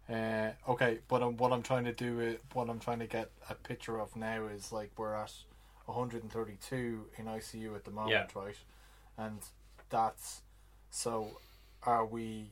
[0.10, 3.30] Uh, okay, but um, what I'm trying to do, is, what I'm trying to get
[3.49, 5.34] a picture of now is like we're at
[5.85, 8.41] 132 in ICU at the moment, Yeah.
[8.41, 8.56] right?
[9.18, 9.39] And
[9.89, 10.41] that's
[10.90, 11.40] so.
[11.84, 12.50] Are we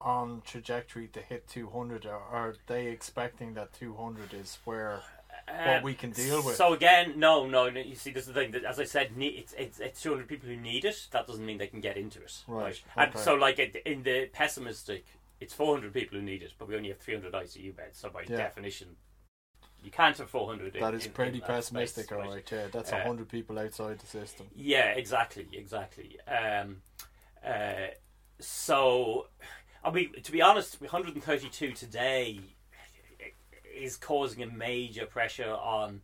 [0.00, 2.04] on trajectory to hit 200?
[2.04, 5.00] Or are they expecting that 200 is where
[5.64, 6.56] what we can deal with?
[6.56, 7.70] So again, no, no.
[7.70, 8.50] no, You see, this is the thing.
[8.50, 11.06] That, as I said, it's, it's it's 200 people who need it.
[11.12, 12.42] That doesn't mean they can get into it.
[12.46, 13.18] Right, And okay.
[13.24, 15.06] so, like in the pessimistic,
[15.40, 17.98] it's 400 people who need it, but we only have 300 ICU beds.
[17.98, 18.36] So by Yeah.
[18.36, 18.96] definition,
[19.82, 20.76] you can't have 400.
[20.76, 22.30] in- that is in- pretty in that pessimistic, space, all right?
[22.34, 22.52] right?
[22.52, 24.48] Yeah, that's Uh, 100 people outside the system.
[24.54, 26.20] Yeah, exactly, exactly.
[26.28, 26.82] Um,
[27.46, 27.88] uh,
[28.40, 29.26] so,
[29.84, 32.40] I mean, to be honest, 132 today
[33.74, 36.02] is causing a major pressure on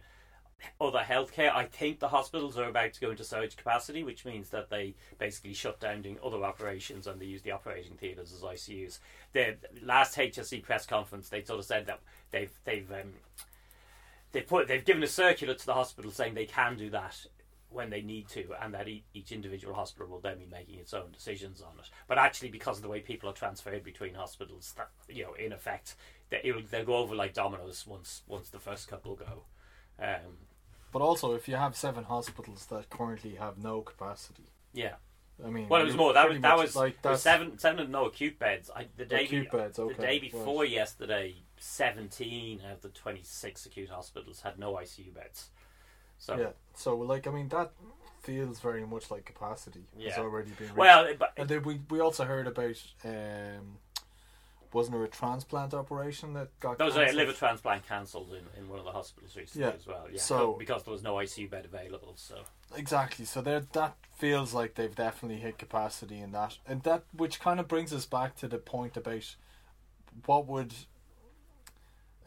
[0.81, 1.55] other healthcare.
[1.55, 4.95] I think the hospitals are about to go into surge capacity, which means that they
[5.19, 8.99] basically shut down doing other operations and they use the operating theatres as ICUs.
[9.33, 12.01] The last HSE press conference, they sort of said that
[12.31, 13.13] they've they've um,
[14.33, 17.27] they put they've given a circular to the hospital saying they can do that
[17.71, 21.11] when they need to, and that each individual hospital will then be making its own
[21.13, 21.91] decisions on it.
[22.07, 25.53] But actually, because of the way people are transferred between hospitals, that you know, in
[25.53, 25.95] effect,
[26.31, 29.45] they, it'll, they'll go over like dominoes once once the first couple go.
[30.01, 30.39] Um,
[30.93, 34.95] But also, if you have seven hospitals that currently have no capacity, yeah.
[35.45, 36.13] I mean, Well, it was more.
[36.15, 38.71] That was that was, like that's- seven seven and no acute beds.
[38.75, 40.21] I, the day Acute beds, the okay, day right.
[40.23, 45.51] before yesterday, seventeen out of the twenty six acute hospitals had no ICU beds.
[46.19, 46.51] So Yeah.
[46.75, 47.73] So, like, I mean, that
[48.23, 50.67] feels very much like capacity has already been.
[50.69, 50.77] Reached.
[50.77, 53.79] Well, but- and then we we also heard about um,
[54.73, 58.69] wasn't there a transplant operation that got There was a liver transplant cancelled in, in
[58.69, 59.75] one of the hospitals recently Yeah.
[59.75, 60.07] as well.
[60.11, 62.15] Yeah, So- because there was no ICU bed available.
[62.17, 62.43] So
[62.77, 63.25] Exactly.
[63.25, 67.59] So there, that feels like they've definitely hit capacity in that, and that which kind
[67.61, 69.37] of brings us back to the point about
[70.27, 70.75] what would,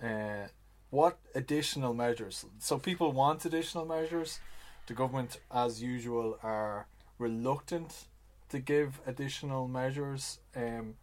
[0.02, 0.48] uh,
[0.92, 2.46] what additional measures.
[2.60, 4.40] So people want additional measures.
[4.86, 6.86] The government, as usual, are
[7.18, 8.06] reluctant
[8.50, 10.40] to give additional measures.
[10.56, 10.96] Um,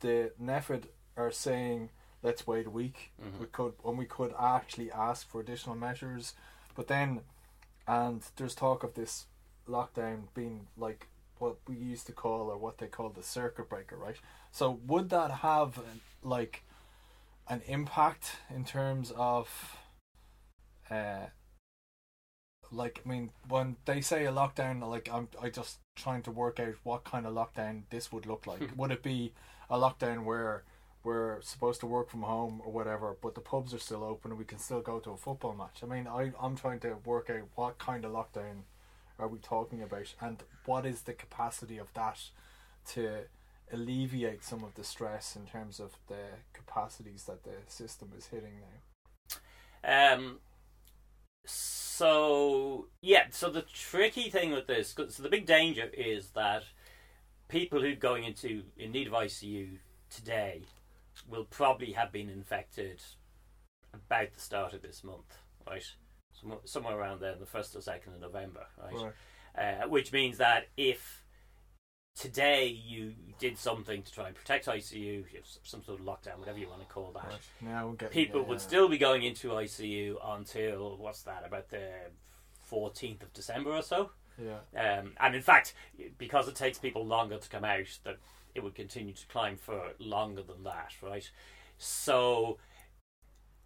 [0.00, 0.84] the NPHET
[1.16, 1.90] are saying
[2.22, 3.12] let's wait a week.
[3.40, 6.34] We could when we could actually ask for additional measures,
[6.74, 7.20] but then
[7.86, 9.26] and there's talk of this
[9.68, 11.08] lockdown being like
[11.38, 14.16] what we used to call or what they call the circuit breaker, right?
[14.50, 15.78] So would that have
[16.22, 16.64] like
[17.48, 19.76] an impact in terms of
[20.90, 21.26] uh
[22.72, 26.58] like I mean when they say a lockdown like I'm I just trying to work
[26.58, 28.60] out what kind of lockdown this would look like.
[28.76, 29.32] would it be
[29.70, 30.64] a lockdown where
[31.06, 34.38] we're supposed to work from home or whatever, but the pubs are still open and
[34.38, 35.78] we can still go to a football match.
[35.84, 38.62] I mean, I, I'm trying to work out what kind of lockdown
[39.16, 42.18] are we talking about and what is the capacity of that
[42.88, 43.20] to
[43.72, 48.60] alleviate some of the stress in terms of the capacities that the system is hitting
[48.60, 50.14] now.
[50.14, 50.38] Um,
[51.44, 56.64] so yeah, so the tricky thing with this, so the big danger is that
[57.48, 59.78] people who are going into in need of ICU
[60.10, 60.62] today
[61.28, 63.00] will probably have been infected
[63.94, 65.84] about the start of this month, right?
[66.32, 68.94] Somewhere, somewhere around there, the first or second of November, right?
[69.56, 71.22] Uh, which means that if
[72.18, 76.38] today you did something to try and protect ICU, you have some sort of lockdown,
[76.38, 77.40] whatever you want to call that, Right.
[77.60, 78.66] Now getting people yeah, would yeah.
[78.66, 81.88] still be going into ICU until what's that about the
[82.70, 84.10] 14th of December or so.
[84.38, 84.98] Yeah.
[84.98, 85.74] Um, and in fact,
[86.18, 88.18] because it takes people longer to come out, that
[88.54, 91.30] it would continue to climb for longer than that, right?
[91.78, 92.58] So,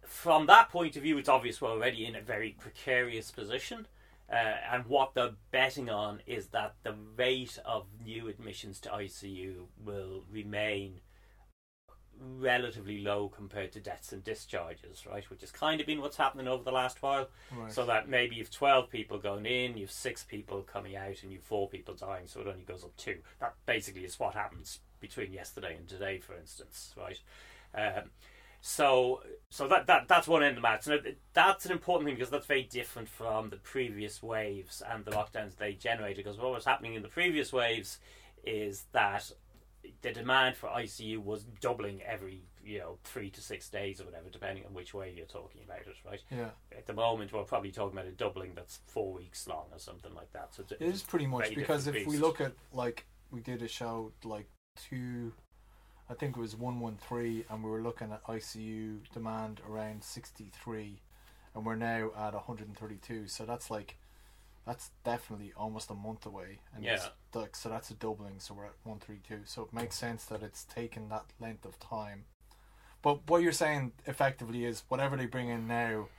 [0.05, 3.87] from that point of view, it's obvious we're already in a very precarious position.
[4.31, 9.65] Uh, and what they're betting on is that the rate of new admissions to ICU
[9.83, 11.01] will remain
[12.39, 15.29] relatively low compared to deaths and discharges, right?
[15.29, 17.29] Which has kind of been what's happening over the last while.
[17.51, 17.71] Right.
[17.71, 21.43] So that maybe you've 12 people going in, you've six people coming out, and you've
[21.43, 23.17] four people dying, so it only goes up two.
[23.39, 27.19] That basically is what happens between yesterday and today, for instance, right?
[27.73, 28.11] Um,
[28.61, 30.87] so, so that, that that's one end of the match.
[30.87, 30.97] Now,
[31.33, 35.57] that's an important thing because that's very different from the previous waves and the lockdowns
[35.57, 36.23] they generated.
[36.23, 37.99] Because what was happening in the previous waves
[38.45, 39.31] is that
[40.01, 44.29] the demand for ICU was doubling every you know three to six days or whatever,
[44.29, 46.21] depending on which way you're talking about it, right?
[46.29, 46.49] Yeah.
[46.77, 50.13] At the moment, we're probably talking about a doubling that's four weeks long or something
[50.13, 50.53] like that.
[50.53, 53.63] So it's It is pretty much because if different we look at like we did
[53.63, 55.33] a show like two,
[56.11, 60.03] I think it was one one three, and we were looking at ICU demand around
[60.03, 60.99] sixty three,
[61.55, 63.27] and we're now at one hundred and thirty two.
[63.27, 63.95] So that's like,
[64.67, 67.07] that's definitely almost a month away, and Yeah.
[67.33, 68.39] like so that's a doubling.
[68.41, 69.43] So we're at one thirty two.
[69.45, 72.25] So it makes sense that it's taken that length of time.
[73.01, 76.09] But what you're saying effectively is whatever they bring in now,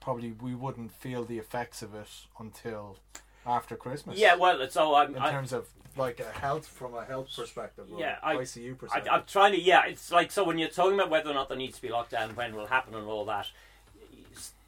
[0.00, 2.08] probably we wouldn't feel the effects of it
[2.38, 2.98] until
[3.46, 4.18] after Christmas.
[4.18, 7.86] yeah, well, so I'm, in I, terms of like a health from a health perspective,
[7.92, 9.12] or Yeah, I- ICU I, perspective.
[9.12, 9.60] I'm trying to.
[9.60, 11.88] Yeah, it's like so when you're talking about whether or not there needs to be
[11.88, 13.46] lockdown, when will happen, and all that.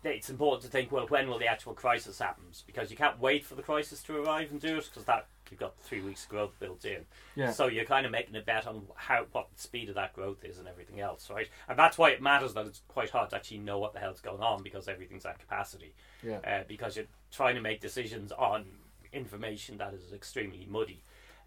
[0.04, 0.90] It's, important to think.
[0.90, 2.44] Well, when will the actual crisis happen?
[2.66, 5.60] Because you can't wait for the crisis to arrive and do it because that you've
[5.60, 7.04] got three weeks of growth built in.
[7.36, 7.52] Yeah.
[7.52, 10.44] So you're kind of making a bet on how what the speed of that growth
[10.44, 11.48] is and everything else, right?
[11.68, 14.20] And that's why it matters that it's quite hard to actually know what the hell's
[14.20, 15.94] going on because everything's at capacity.
[16.22, 16.38] Yeah.
[16.38, 18.64] Uh, because you're trying to make decisions on
[19.12, 21.02] information that is extremely muddy.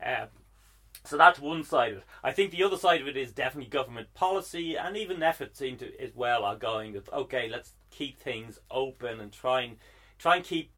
[0.05, 0.27] Um,
[1.03, 2.03] so that's one side of it.
[2.23, 5.89] I think the other side of it is definitely government policy, and even efforts into
[6.01, 9.77] as well are going with okay, let's keep things open and try and
[10.17, 10.71] try and keep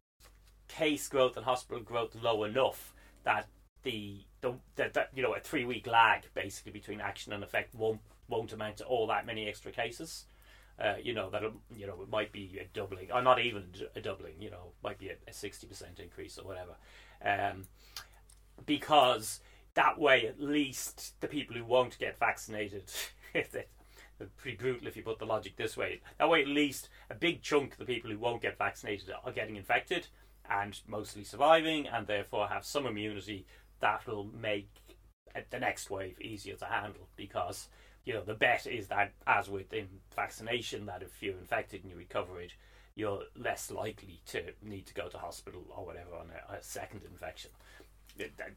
[0.68, 2.92] case growth and hospital growth low enough
[3.24, 3.48] that
[3.82, 7.74] the the that, that you know a three week lag basically between action and effect
[7.74, 10.26] won't won't amount to all that many extra cases.
[10.80, 11.42] Uh, you know that
[11.74, 13.64] you know it might be a doubling, or not even
[13.96, 14.34] a doubling.
[14.40, 16.76] You know, might be a sixty percent increase or whatever,
[17.24, 17.64] um,
[18.64, 19.40] because
[19.74, 22.84] that way at least the people who won't get vaccinated,
[23.34, 23.66] if they,
[24.36, 26.00] pretty brutal if you put the logic this way.
[26.18, 29.32] That way at least a big chunk of the people who won't get vaccinated are
[29.32, 30.08] getting infected
[30.50, 33.46] and mostly surviving, and therefore have some immunity
[33.80, 34.70] that will make
[35.50, 37.06] the next wave easier to handle.
[37.16, 37.68] Because
[38.08, 39.86] you know the bet is that as with in
[40.16, 42.54] vaccination that if you're infected and you recover it
[42.94, 47.02] you're less likely to need to go to hospital or whatever on a, a second
[47.04, 47.50] infection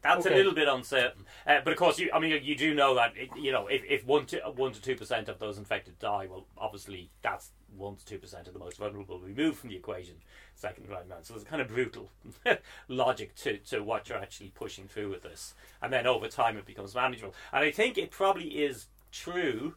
[0.02, 0.34] that's Okay.
[0.34, 1.24] a little bit uncertain.
[1.46, 3.82] Uh, but of course you i mean you do know that it, you know if,
[3.88, 8.18] if 1 to 1 to 2% of those infected die well obviously that's 1 to
[8.18, 10.16] 2% of the most vulnerable removed from the equation
[10.54, 12.10] second round round so there's a kind of brutal
[12.88, 15.54] logic to, to what you're actually pushing through with this.
[15.80, 17.34] And then over time it becomes manageable.
[17.52, 19.74] And i think it probably is true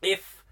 [0.00, 0.44] if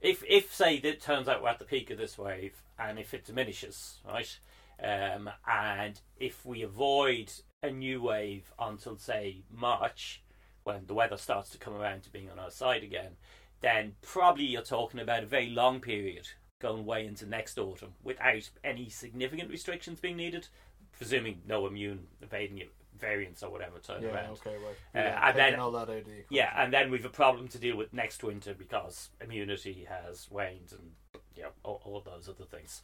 [0.00, 3.14] if if say it turns out we're at the peak of this wave and if
[3.14, 4.38] it diminishes right
[4.82, 7.32] um, and if we avoid
[7.64, 10.22] a new wave until say march
[10.64, 13.12] when the weather starts to come around to being on our side again
[13.60, 16.28] then probably you're talking about a very long period
[16.60, 20.48] going way into next autumn without any significant restrictions being needed
[20.96, 22.62] presuming no immune evading
[22.98, 24.76] variants or whatever turn yeah, around okay, right.
[24.94, 27.58] Uh, Yeah, and then- all that out the yeah, and then we've a problem to
[27.58, 30.92] deal with next winter because immunity has waned and
[31.36, 32.82] you know, all, all those other things.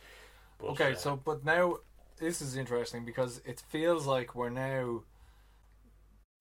[0.59, 1.79] But, Okay, uh, so but now
[2.21, 5.03] this is interesting because it feels like we're now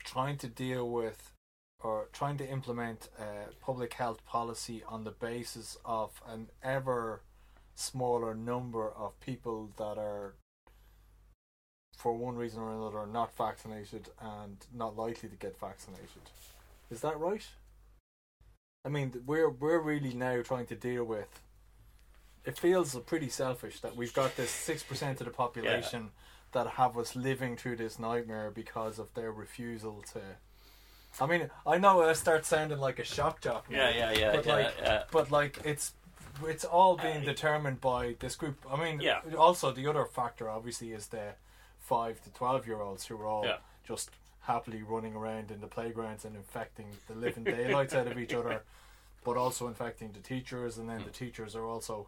[0.04, 1.32] trying to deal with
[1.82, 3.08] or trying to implement
[3.62, 7.22] public health policy on the basis of an ever
[7.76, 10.34] smaller number of people that are
[11.96, 16.30] for one reason or another not vaccinated and not likely to get vaccinated.
[16.92, 17.46] Is that right?
[18.84, 21.42] I mean, we're we're really now trying to deal with
[22.46, 26.12] it feels pretty selfish that we've got this six percent of the population
[26.52, 30.20] that have us living through this nightmare because of their refusal to.
[31.20, 33.66] I mean, I know I start sounding like a shock jock.
[33.70, 35.04] Yeah, yeah, yeah, But yeah, like, yeah.
[35.12, 35.94] but like it's
[36.48, 38.58] it's all being determined by this group.
[38.72, 39.20] I mean, Yeah.
[39.38, 41.34] Also, the other factor obviously is the
[41.80, 43.58] five to twelve year olds who are all Yeah.
[43.88, 44.12] just
[44.42, 48.64] happily running around in the playgrounds and infecting the living daylights out of each other,
[49.24, 50.96] but also infecting the teachers, and Hmm.
[50.98, 52.08] then the teachers are also,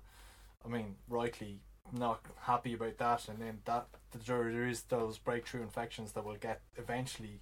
[0.64, 1.60] I mean, rightly
[1.92, 3.88] not happy about that, and then that
[4.26, 7.42] there, is those breakthrough infections that will get eventually,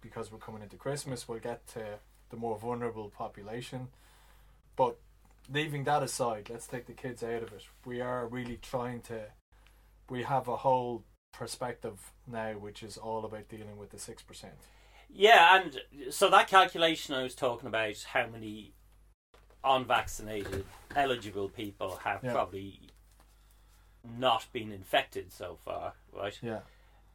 [0.00, 1.98] because we're coming into Christmas, we'll get to
[2.30, 3.88] the more vulnerable population,
[4.76, 4.98] but
[5.50, 7.64] leaving that aside, let's take the kids out of it.
[7.86, 9.26] We are really trying to.
[10.10, 14.54] We have a whole perspective now, which is all about dealing with the six percent.
[15.08, 15.80] Yeah, and
[16.12, 18.74] so that calculation I was talking about, how many
[19.64, 20.64] unvaccinated
[20.96, 22.32] eligible people have Yeah.
[22.32, 22.80] probably
[24.04, 26.38] not been infected so far, right?
[26.42, 26.60] Yeah.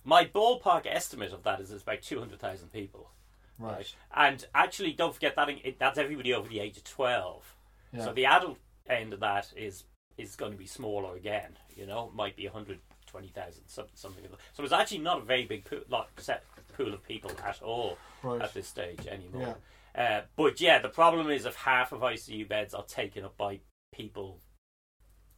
[0.03, 3.10] My ballpark estimate of that is it's about 200,000 people.
[3.57, 3.94] Right.
[4.14, 7.56] And actually, don't forget that it, that's everybody over the age of 12.
[7.94, 8.03] Yeah.
[8.06, 8.57] So the adult
[8.90, 9.86] end of that is
[10.18, 11.57] is going to be smaller again.
[11.76, 14.22] You know, might be 120,000, some- something.
[14.24, 14.40] like that.
[14.53, 16.44] So it's actually not a very big pool, lot, set
[16.78, 18.41] pool of people at all Right.
[18.41, 19.57] at this stage anymore.
[19.95, 23.60] Uh, but yeah, the problem is if half of ICU beds are taken up by
[23.94, 24.40] people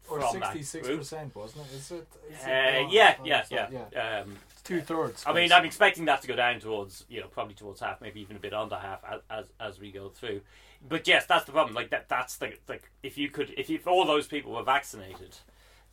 [0.10, 1.76] Or sixty-six percent, wasn't it?
[1.76, 2.08] Is it?
[2.30, 5.24] Is it Uh, yeah, oh, yeah, yeah, Um, Two thirds.
[5.28, 8.20] I mean, I'm expecting that to go down towards, you know, probably towards half, maybe
[8.22, 10.42] even a bit under half as as, we go through.
[10.88, 11.76] But yes, that's the problem.
[11.76, 15.38] Like that, that's the like if you could, if, if all those people were vaccinated,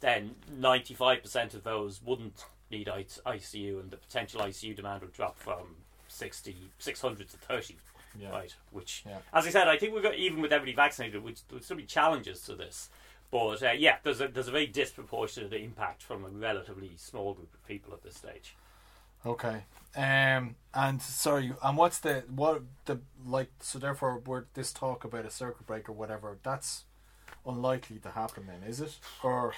[0.00, 5.38] then 95 percent of those wouldn't need ICU, and the potential ICU demand would drop
[5.38, 5.76] from
[6.08, 7.76] 60, 600 to 30.
[8.18, 8.30] Yeah.
[8.30, 9.18] Right, which, Yeah.
[9.32, 12.42] as I said, I think we've got even with everybody vaccinated, would still be challenges
[12.42, 12.90] to this.
[13.30, 17.54] But uh, yeah, there's a there's a very disproportionate impact from a relatively small group
[17.54, 18.54] of people at this stage.
[19.24, 19.64] Okay.
[19.96, 20.56] Um.
[20.74, 21.52] And sorry.
[21.62, 23.50] And what's the what the like?
[23.60, 26.38] So therefore, we're this talk about a circuit breaker, whatever.
[26.42, 26.84] That's
[27.46, 28.46] unlikely to happen.
[28.46, 28.98] Then is it?
[29.22, 29.54] Or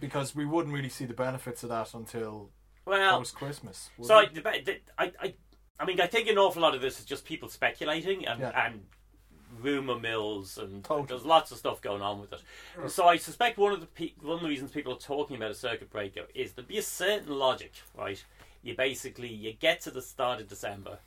[0.00, 2.50] because we wouldn't really see the benefits of that until
[2.84, 3.90] Well, post Christmas.
[4.02, 5.34] So I, the- I, I,
[5.78, 8.66] I mean, I think an awful lot of this is just people speculating and, Yeah.
[8.66, 8.86] and
[9.60, 11.06] rumor mills, and Totally.
[11.08, 12.90] there's lots of stuff going on with it.
[12.90, 15.50] So I suspect one of the pe- one of the reasons people are talking about
[15.50, 18.22] a circuit breaker is there'd be a certain logic, right?
[18.62, 20.98] You basically you get to the start of December,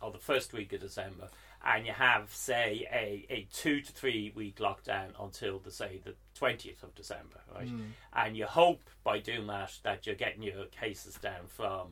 [0.00, 1.28] or the first week of December,
[1.64, 6.14] and you have say a, a two to three week lockdown until the say the
[6.34, 7.68] twentieth of December, right?
[7.68, 7.82] Hmm.
[8.12, 11.88] And you hope by doing that that you're getting your cases down from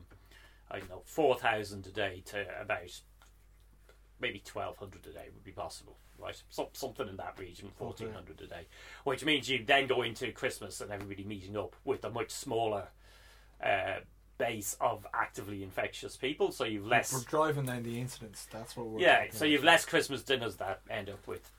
[0.69, 3.01] I don't know four thousand a day to about
[4.19, 6.41] maybe twelve hundred a day would be possible, right?
[6.49, 8.67] Some, something in that region, fourteen hundred a day,
[9.03, 12.87] which means you then go into Christmas and everybody meeting up with a much smaller
[13.63, 13.99] uh,
[14.37, 17.13] base of actively infectious people, so you've less.
[17.13, 18.47] we're driving down the incidents.
[18.51, 18.99] That's what we're.
[18.99, 19.49] Yeah, so about.
[19.49, 21.49] you've less Christmas dinners that end up with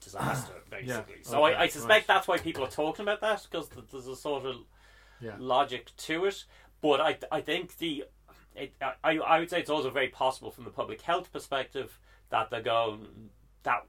[0.00, 1.14] disaster, basically.
[1.16, 2.14] Yeah, So okay, I, I suspect right.
[2.14, 4.56] that's why people are talking about that because there's a sort of
[5.20, 5.36] Yeah.
[5.38, 6.44] logic to it.
[6.82, 8.04] But I, I think the,
[8.60, 11.98] it, I, I would say it's also very possible from the public health perspective
[12.30, 13.06] that they're going
[13.62, 13.86] that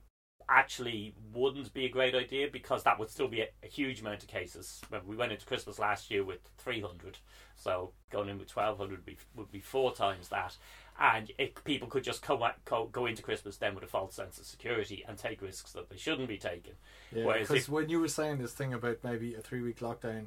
[0.48, 4.22] actually wouldn't be a great idea because that would still be a, a huge amount
[4.22, 4.80] of cases.
[4.90, 7.18] Remember, we went into Christmas last year with 300,
[7.54, 10.56] so going in with 1200 would be, would be four times that.
[11.00, 14.14] And it, people could just come at, go, go into Christmas then with a false
[14.14, 16.74] sense of security and take risks that they shouldn't be taking.
[17.14, 20.26] Yeah, because when you were saying this thing about maybe a three week lockdown,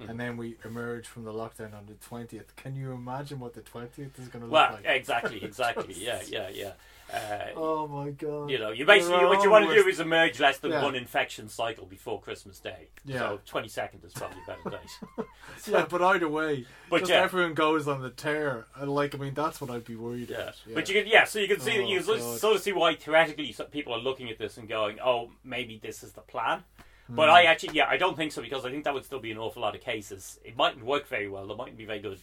[0.00, 0.10] Mm.
[0.10, 3.62] and then we emerge from the lockdown on the twentieth, can you imagine what the
[3.62, 4.84] twentieth is going to look well, like?
[4.86, 6.72] exactly, exactly, yeah, yeah, yeah.
[7.12, 8.50] Uh, Oh my god!
[8.50, 10.84] You know, you basically what you want to do is emerge less than Yeah.
[10.84, 12.88] one infection cycle before Christmas Day.
[13.06, 13.18] Yeah.
[13.20, 14.70] So twenty second is probably a better
[15.16, 15.26] date.
[15.66, 17.22] yeah, but either way, But just yeah.
[17.22, 18.66] everyone goes on the tear.
[18.76, 20.36] And like, I mean, that's what I'd be worried yeah.
[20.36, 20.54] about.
[20.74, 22.72] But you can yeah, so you can see that Oh, you can sort of see
[22.72, 26.20] why theoretically so- people are looking at this and going, oh, maybe this is the
[26.20, 26.62] plan.
[27.08, 27.16] Hmm.
[27.16, 29.32] But I actually, yeah, I don't think so because I think that would still be
[29.32, 30.38] an awful lot of cases.
[30.44, 31.50] It mightn't work very well.
[31.50, 32.20] It mightn't be very good.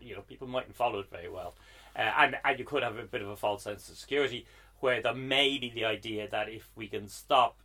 [0.00, 1.54] You know, people mightn't follow it very well,
[1.94, 4.46] uh, and and you could have a bit of a false sense of security
[4.80, 7.56] where there may be the idea that if we can stop,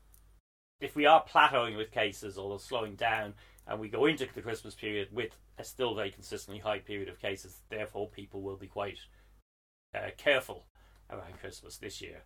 [0.79, 3.33] if we are plateauing with cases or slowing down,
[3.65, 7.19] and we go into the Christmas period with a still very consistently high period of
[7.19, 8.99] cases, therefore people will be quite
[9.95, 10.65] uh, careful
[11.09, 12.21] around Christmas this year.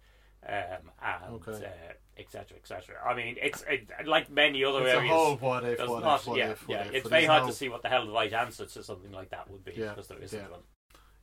[0.47, 1.65] Um, and Okay.
[1.65, 2.95] uh, et cetera, et cetera.
[3.05, 5.11] I mean, it's it, like many other It's a areas.
[5.13, 6.83] whole what if, what not- if, what yeah, if, what yeah.
[6.87, 9.11] if, It's very hard no- to see what the hell the right answer to something
[9.11, 10.49] like that would be Yeah, because there isn't yeah.
[10.49, 10.61] one.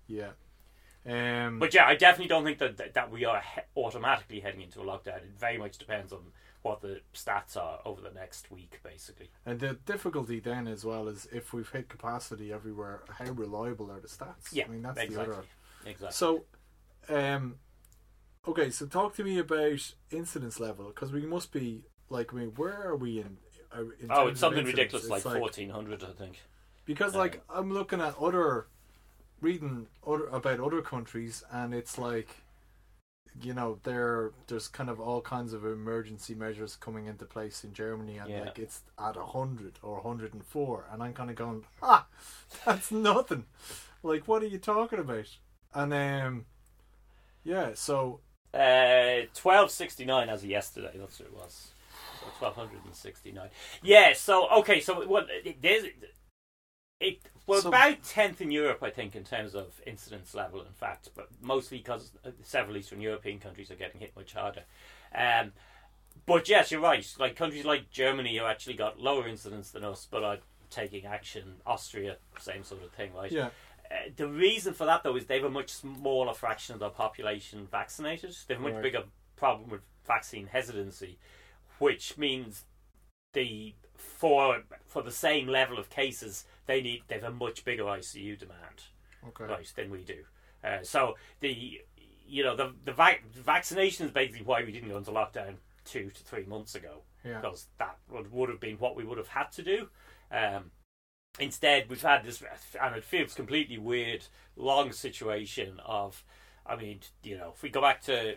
[0.07, 1.47] Yeah.
[1.47, 4.61] Um, But yeah, I definitely don't think that that, that we are he- automatically heading
[4.61, 5.17] into a lockdown.
[5.19, 6.33] It very much depends on
[6.63, 9.31] what the stats are over the next week, basically.
[9.47, 14.01] and the difficulty then as well is if we've hit capacity everywhere, how reliable are
[14.01, 14.53] the stats?
[14.53, 15.27] Yeah, I mean that's exactly.
[15.27, 15.47] the other.
[15.87, 16.13] Exactly.
[16.13, 16.45] So,
[17.09, 17.57] um,
[18.49, 22.53] okay, so talk to me about incidence level because we must be like, I mean,
[22.57, 23.37] where are we in?
[23.73, 26.41] uh, in oh, it's something ridiculous, It's like fourteen hundred, I think.
[26.87, 28.67] because like I'm looking at other
[29.41, 32.29] reading other about other countries and it's like
[33.43, 37.73] you know there there's kind of all kinds of emergency measures coming into place in
[37.75, 38.41] Germany and Yeah.
[38.41, 42.07] like it's at 100 or 104 and I'm kind of going ah
[42.65, 43.45] that's nothing
[44.03, 45.29] like what are you talking about
[45.75, 46.47] and um
[47.45, 48.21] yeah so
[48.55, 50.93] Uh, twelve sixty nine as of yesterday.
[50.97, 51.69] That's what it was.
[52.21, 53.51] So twelve hundred and sixty nine.
[53.83, 54.13] Yeah.
[54.15, 54.81] So okay.
[54.81, 55.27] So what?
[55.45, 55.85] It, there's
[57.01, 57.21] it.
[57.47, 60.61] Well, So- about tenth in Europe, I think, in terms of incidence level.
[60.61, 62.13] In fact, but mostly because
[62.43, 64.65] several Eastern European countries are getting hit much harder.
[65.15, 65.53] Um,
[66.27, 67.07] but yes, you're right.
[67.19, 70.39] Like countries like Germany, who actually got lower incidence than us, but are
[70.71, 71.55] taking action.
[71.67, 73.33] Austria, same sort of thing, right?
[73.33, 73.51] yeah Uh,
[74.17, 77.67] the reason for that, though, is they have a much smaller fraction of their population
[77.71, 78.37] vaccinated.
[78.47, 78.83] They have a much Right.
[78.83, 79.05] bigger
[79.37, 81.19] problem with vaccine hesitancy,
[81.79, 82.65] which means
[83.33, 87.85] the for for the same level of cases, they need they have a much bigger
[87.85, 88.85] ICU demand,
[89.27, 90.25] okay right, than we do.
[90.65, 91.81] Uh, so the
[92.27, 95.55] you know the the vac- vaccination is basically why we didn't go into lockdown
[95.85, 99.19] two to three months ago yeah because that would, would have been what we would
[99.19, 99.89] have had to do.
[100.31, 100.71] Um,
[101.39, 102.43] instead, we've had this,
[102.81, 104.25] and it feels completely weird,
[104.57, 106.25] long situation of,
[106.67, 108.35] I mean, you know, if we go back to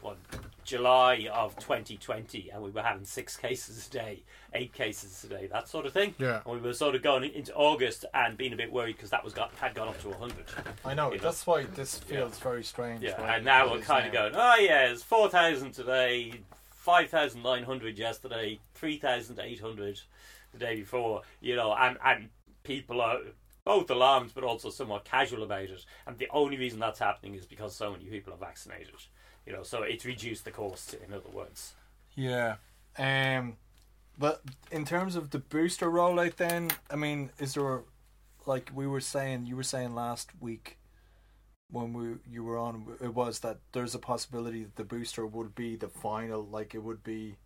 [0.00, 0.16] what,
[0.64, 4.22] July of 2020 and we were having six cases a day,
[4.52, 6.14] eight cases a day, that sort of thing.
[6.18, 6.40] Yeah.
[6.44, 9.24] And we were sort of going into August and being a bit worried because that
[9.24, 10.34] was got had gone up to 100.
[10.84, 11.22] I know you know.
[11.22, 14.56] that's why this feels very strange Yeah, and now we're is kind of going, oh
[14.58, 16.34] yeah, it's 4,000 today,
[16.72, 20.00] 5,900 yesterday, 3,800
[20.58, 22.28] the day before, you know, and, and
[22.62, 23.18] people are
[23.64, 25.84] both alarmed but also somewhat casual about it.
[26.06, 28.94] And the only reason that's happening is because so many people are vaccinated,
[29.44, 31.74] you know, so it's reduced the cost, in other words.
[32.14, 32.56] Yeah.
[32.98, 33.56] Um
[34.18, 37.82] but in terms of the booster rollout then, I mean, is there
[38.46, 40.78] like we were saying you were saying last week
[41.70, 45.54] when we you were on it was that there's a possibility that the booster would
[45.54, 47.36] be the final like it would be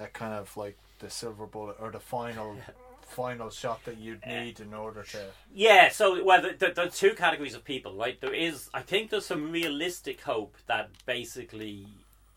[0.00, 2.56] a kind of like the silver bullet or the final
[3.08, 5.18] final shot that you'd need in order to
[5.52, 8.20] Yeah, so well, the, the, the two categories of people, right?
[8.20, 11.86] There is, I think, there's some realistic hope that basically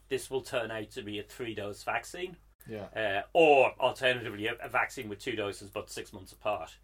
[0.09, 4.69] this will turn out to be a three-dose vaccine, yeah uh, or alternatively a, a
[4.69, 6.77] vaccine with two doses but six months apart,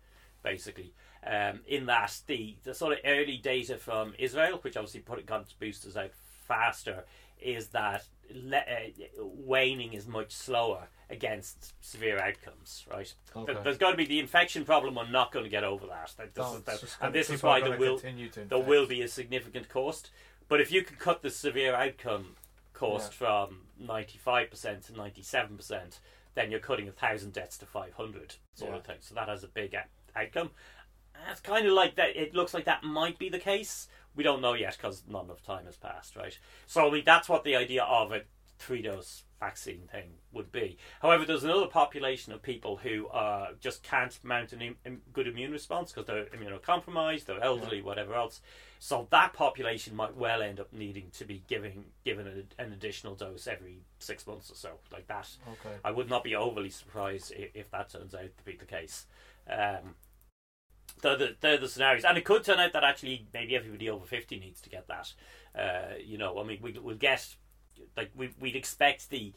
[0.43, 0.93] basically.
[1.25, 5.41] Um, in that the the sort of early data from Israel, which obviously put got
[5.41, 6.11] its boosters out
[6.47, 7.05] faster,
[7.39, 8.89] is that le- uh,
[9.19, 13.13] waning is much slower against severe outcomes, right?
[13.35, 13.53] Okay.
[13.53, 14.95] There- There's got to be the infection problem.
[14.95, 16.13] We're not going to get over that.
[16.17, 19.01] That- this No, is it's the- and this is why there will there will be
[19.01, 20.11] a significant cost.
[20.49, 22.35] But if you can cut the severe outcome
[22.73, 25.99] cost from 95% to 97%,
[26.35, 28.77] then you're cutting a thousand deaths to 500 sort Yeah.
[28.77, 28.97] of thing.
[29.01, 30.51] So that has a big a- outcome.
[31.15, 32.15] And It's kind of like that.
[32.15, 33.87] It looks like that might be the case.
[34.17, 36.37] We don't know yet because not enough time has passed, right?
[36.65, 38.23] So I mean, that's what the idea of a
[38.59, 40.77] three-dose vaccine thing would be.
[41.01, 45.51] However, there's another population of people who uh, just can't mount a im- good immune
[45.51, 48.41] response because they're immunocompromised, they're elderly, whatever else.
[48.79, 53.13] So that population might well end up needing to be giving given an, an additional
[53.13, 55.29] dose every six months or so, like that.
[55.47, 55.75] Okay.
[55.85, 59.05] I would not be overly surprised if, if that turns out to be the case.
[59.49, 59.95] Um,
[61.01, 64.05] they're the, they're the scenarios, and it could turn out that actually maybe everybody over
[64.05, 65.13] fifty needs to get that.
[65.57, 67.35] Uh, you know, I mean, we, we'll get
[67.95, 69.33] like we we'd expect the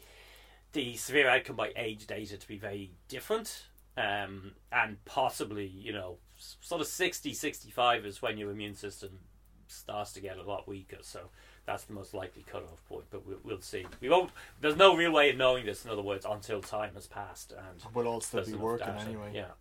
[0.73, 3.67] the severe outcome by age data to be very different,
[3.97, 9.19] um, and possibly you know sort of 60, 65 is when your immune system
[9.67, 10.97] starts to get a lot weaker.
[11.01, 11.29] So
[11.65, 13.05] that's the most likely cutoff point.
[13.11, 13.85] But we'll, we'll see.
[13.99, 14.31] We won't.
[14.59, 15.85] There's no real way of knowing this.
[15.85, 18.99] In other words, until time has passed and We'll all still be working data.
[19.01, 19.31] anyway.
[19.35, 19.51] Yeah.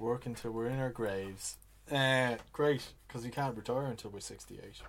[0.00, 1.58] Working till we're in our graves.
[1.92, 4.80] Uh, great, because we can't retire until we're 68.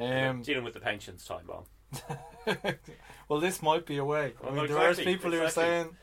[0.00, 1.64] Um, dealing with the pensions time bomb.
[3.28, 4.32] well, this might be a way.
[4.42, 5.96] I mean, exactly, there are people who are saying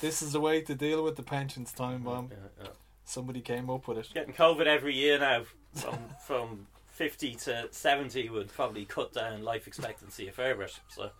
[0.00, 2.30] this is a way to deal with the pensions time bomb.
[2.30, 2.70] Yeah, yeah.
[3.04, 4.08] Somebody came up with it.
[4.14, 5.42] Getting COVID every year now,
[5.74, 10.78] from from fifty to seventy would probably cut down life expectancy a fair bit.
[10.88, 11.10] So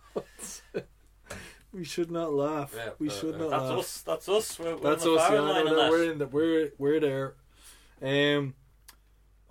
[1.73, 2.73] We should not laugh.
[2.75, 3.79] yeah, we uh, should uh, not That's laugh.
[3.79, 4.01] us.
[4.01, 4.59] That's us.
[4.59, 5.29] We're, we're That's us.
[5.29, 7.33] Yeah, no, no, we're in the, we're we're there.
[8.01, 8.55] Um.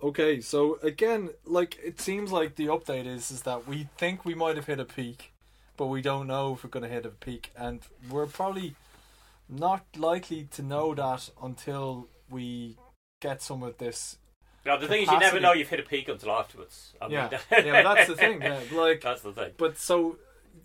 [0.03, 4.33] Okay, so again, like it seems like the update is is that we think we
[4.35, 5.31] might have hit a peak,
[5.77, 8.75] but we don't know if we're going to hit a peak, and we're probably
[9.47, 12.77] not likely to know that until we
[13.19, 14.17] get some of this.
[14.65, 16.93] No, the thing is, you never know you've hit a peak until afterwards.
[17.01, 18.41] I mean, Yeah, yeah, that's the thing.
[18.41, 19.51] Yeah, like that's the thing.
[19.57, 20.17] But so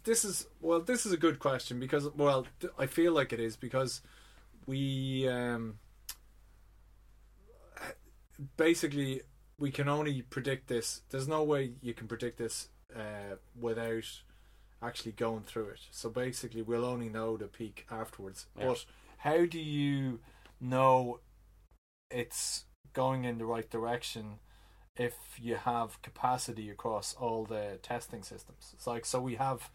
[0.05, 3.41] this is well, this is a good question because well, th- I feel like it
[3.41, 4.03] is because
[4.67, 5.79] we um
[8.57, 9.23] basically
[9.59, 11.03] we can only predict this.
[11.11, 14.23] There's no way you can predict this uh, without
[14.83, 15.81] actually going through it.
[15.91, 18.47] So basically, we'll only know the peak afterwards.
[18.59, 18.67] Yeah.
[18.67, 18.85] But
[19.19, 20.21] how do you
[20.61, 21.21] know
[22.11, 24.39] it's going in the right direction?
[24.99, 28.71] If you have capacity across all the testing systems.
[28.75, 29.71] It's like so we have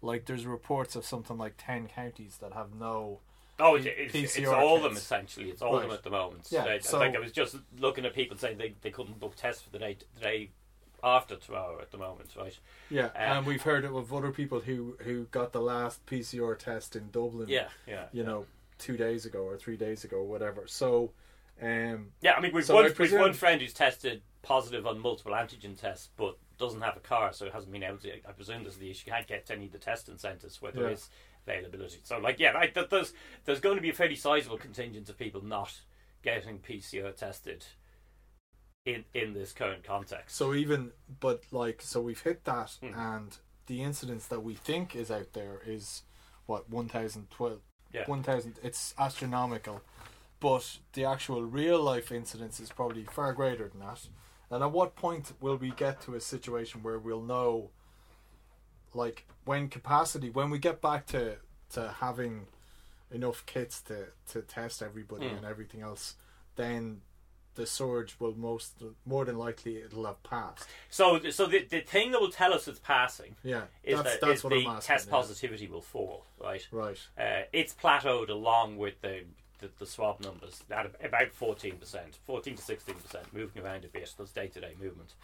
[0.00, 3.20] like there's reports of something like ten counties that have no
[3.58, 5.50] Oh, it's, it's, it's all of them essentially.
[5.50, 6.48] It's all of them at the moment.
[6.50, 9.36] Yeah, Uh, so- like I was just looking at people saying they, they couldn't book
[9.36, 10.50] tests for the day the day
[11.04, 12.58] after tomorrow at the moment, right?
[12.88, 16.58] Yeah, Uh, and we've heard it of other people who who got the last PCR
[16.58, 17.48] test in Dublin.
[17.48, 18.06] Yeah, yeah.
[18.12, 18.46] You know,
[18.78, 20.66] two days ago or three days ago or whatever.
[20.66, 21.12] So
[21.60, 24.98] um Yeah, I mean, we've, So one, I we've one friend who's tested positive on
[24.98, 28.12] multiple antigen tests, but doesn't have a car, so hasn't been able to.
[28.28, 29.04] I presume there's the issue.
[29.06, 30.90] You can't get to any of the testing centres where there Yeah.
[30.94, 31.08] is
[31.46, 31.98] availability.
[32.04, 33.12] So, like, yeah, right, th- there's
[33.44, 35.80] there's going to be a fairly sizable contingent of people not
[36.22, 37.64] getting PCR tested
[38.84, 40.36] in in this current context.
[40.36, 42.94] So even, but like, so we've hit that, Hmm.
[42.94, 46.02] and the incidence that we think is out there is
[46.46, 47.60] what one thousand twelve.
[47.92, 48.04] Yeah.
[48.06, 48.58] One thousand.
[48.62, 49.82] It's astronomical,
[50.42, 54.00] but the actual real life incidence is probably far greater than that.
[54.50, 57.70] And at what point will we get to a situation where we'll know,
[58.92, 61.36] like, when capacity, when we get back to
[61.74, 62.46] to having
[63.10, 65.36] enough kits to to test everybody Hmm.
[65.36, 66.16] and everything else,
[66.56, 67.00] then
[67.54, 70.66] the surge will most more than likely it'll have passed.
[70.88, 74.20] So, so the, the thing that will tell us it's passing Yeah, is that's that
[74.26, 74.80] that's is the asking.
[74.80, 75.10] test yeah.
[75.18, 76.66] positivity will fall, right?
[76.70, 76.98] Right.
[77.18, 79.24] Uh, it's plateaued along with the
[79.62, 83.88] the, the swab numbers at about fourteen percent, fourteen to sixteen percent, moving around a
[83.88, 84.12] bit.
[84.18, 85.14] That's day to day movement.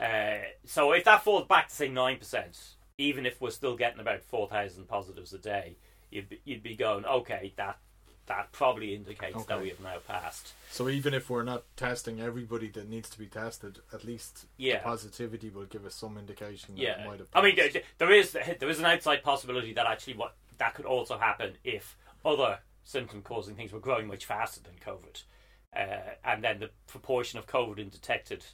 [0.00, 2.58] Uh, so if that falls back to say nine percent,
[2.98, 5.76] even if we're still getting about four thousand positives a day,
[6.10, 7.52] you'd be, you'd be going okay.
[7.56, 7.78] That
[8.26, 10.52] that probably indicates that we have now passed.
[10.70, 14.78] So even if we're not testing everybody that needs to be tested, at least Yeah.
[14.78, 17.26] the positivity will give us some indication that it Yeah, might have.
[17.34, 20.86] I mean, there, there is there is an outside possibility that actually what that could
[20.86, 25.22] also happen if other symptom causing things were growing much faster than COVID,
[25.76, 28.44] uh, and then the proportion of COVID undetected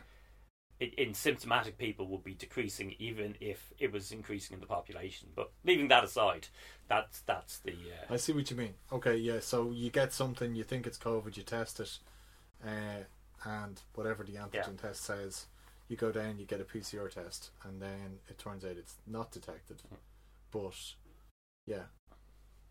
[0.81, 5.29] in, in symptomatic people would be decreasing, even if it was increasing in the population.
[5.35, 6.49] But leaving that aside,
[6.89, 8.75] that's that's the uh, I see what you mean.
[8.93, 9.41] Okay, yeah.
[9.41, 11.99] So you get something, you think it's COVID, you test it,
[12.65, 13.05] uh,
[13.45, 15.47] and whatever the antigen test says,
[15.89, 19.33] you go down, you get a PCR test, and then it turns out it's not
[19.33, 19.83] detected.
[19.89, 19.97] Hmm.
[20.51, 20.95] But
[21.67, 21.85] yeah,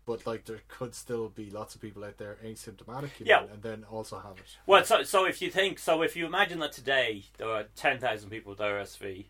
[0.08, 3.40] but like there could still be lots of people out there asymptomatic, you Yeah.
[3.40, 4.56] know, and then also have it.
[4.66, 7.98] Well, so so if you think so, if you imagine that today there are ten
[7.98, 9.26] thousand people with RSV,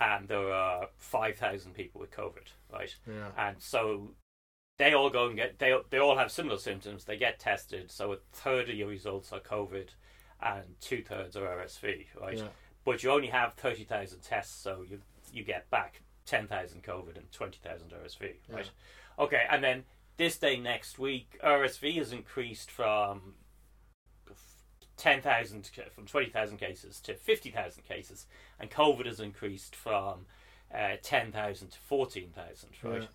[0.00, 2.96] and there are five thousand people with COVID, right?
[3.06, 3.28] Yeah.
[3.36, 4.14] And so
[4.78, 7.04] they all go and get they they all have similar symptoms.
[7.04, 7.90] They get tested.
[7.90, 9.90] So a third of your results are COVID,
[10.40, 12.38] and two thirds are RSV, right?
[12.38, 12.48] Yeah.
[12.86, 17.18] But you only have thirty thousand tests, so you you get back ten thousand COVID
[17.18, 18.70] and twenty thousand RSV, right?
[19.18, 19.84] Okay, and then
[20.16, 23.34] this day next week, RSV has increased from
[24.96, 28.26] ten thousand from twenty thousand cases to fifty thousand cases,
[28.58, 30.26] and COVID has increased from
[30.74, 33.02] uh, ten thousand to fourteen thousand, right?
[33.02, 33.08] Yeah.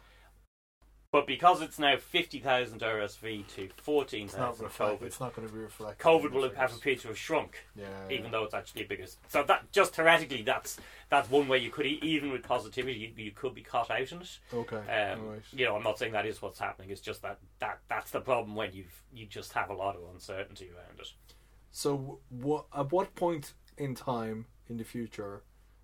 [1.12, 5.02] But because it's now fifty thousand RSV to fourteen It's not thousand reflect.
[5.02, 6.02] COVID, It's not going to be reflected.
[6.02, 8.32] COVID will have, appeared to have shrunk, Yeah, even yeah.
[8.32, 9.06] though it's actually bigger.
[9.28, 10.78] So that just theoretically, that's
[11.10, 14.22] that's one way you could even with positivity, you, you could be caught out in
[14.22, 14.40] it.
[14.54, 14.78] Okay.
[14.78, 15.42] Um, alright.
[15.52, 16.92] You know, I'm not saying that is what's happening.
[16.92, 20.04] It's just that, that that's the problem when you've you just have a lot of
[20.14, 21.12] uncertainty around it.
[21.72, 25.44] So, what at what point in time in the future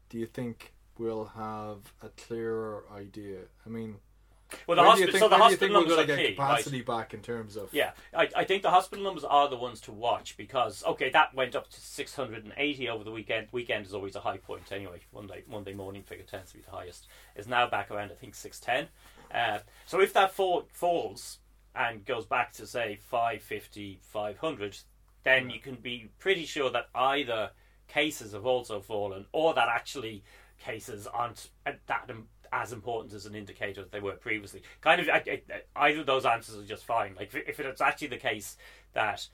[0.09, 3.39] do you think we'll have a clearer idea?
[3.65, 3.97] I mean,
[4.65, 6.35] Well, the where do you hospital, so the where do you hospital numbers are key,
[6.35, 6.85] capacity right?
[6.85, 7.73] back in terms of?
[7.73, 11.33] Yeah, I, I think the hospital numbers are the ones to watch because okay, that
[11.33, 13.47] went up to 680 over the weekend.
[13.51, 15.01] Weekend is always a high point anyway.
[15.13, 17.07] Monday Monday morning figure tends to be the highest.
[17.35, 18.89] Is now back around I think 610.
[19.29, 21.39] Uh, so if that fall, falls
[21.75, 24.77] and goes back to say 550, 500,
[25.23, 27.51] then you can be pretty sure that either
[27.87, 30.23] cases have also fallen or that actually
[30.59, 32.09] cases aren't that
[32.51, 34.61] as important as an indicator as they were previously.
[34.81, 35.41] Kind of, I,
[35.75, 37.15] I, either of those answers are just fine.
[37.15, 38.57] Like if if it's actually the case
[38.93, 39.27] that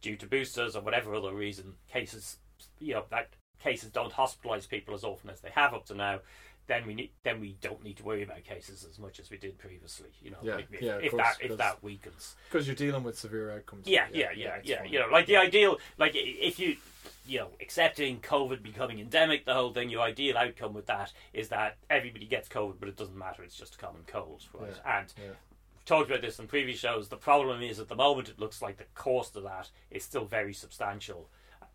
[0.00, 2.36] due to boosters or whatever other reason cases
[2.78, 3.30] you know that
[3.62, 6.20] cases don't hospitalise people as often as they have up to now,
[6.66, 9.36] then we need then we don't need to worry about cases as much as we
[9.36, 10.08] did previously.
[10.20, 12.34] You know, Yeah, like, if, yeah, if course, that if that weakens.
[12.50, 13.86] Because you're dealing with severe outcomes.
[13.86, 14.78] Yeah, yeah, yeah, yeah.
[14.80, 14.92] fine.
[14.92, 16.76] You know, like the ideal, like if you,
[17.24, 21.48] you know, accepting COVID becoming endemic, the whole thing, your ideal outcome with that is
[21.48, 23.42] that everybody gets COVID, but it doesn't matter.
[23.42, 24.74] It's just a common cold, right?
[24.84, 25.28] And yeah.
[25.74, 27.08] we've talked about this in previous shows.
[27.08, 30.24] The problem is at the moment it looks like the cost of that is still
[30.24, 31.28] very substantial,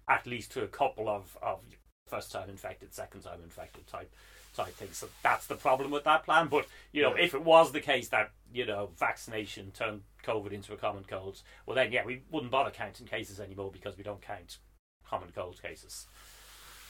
[0.10, 1.60] at least to a couple of of
[2.08, 4.14] first time infected, second time infected type
[4.56, 6.48] type think So that's the problem with that plan.
[6.48, 7.24] But you know, Yeah.
[7.24, 11.42] if it was the case that you know vaccination turned COVID into a common cold,
[11.66, 14.58] well then yeah, we wouldn't bother counting cases anymore because we don't count
[15.06, 16.08] common cold cases.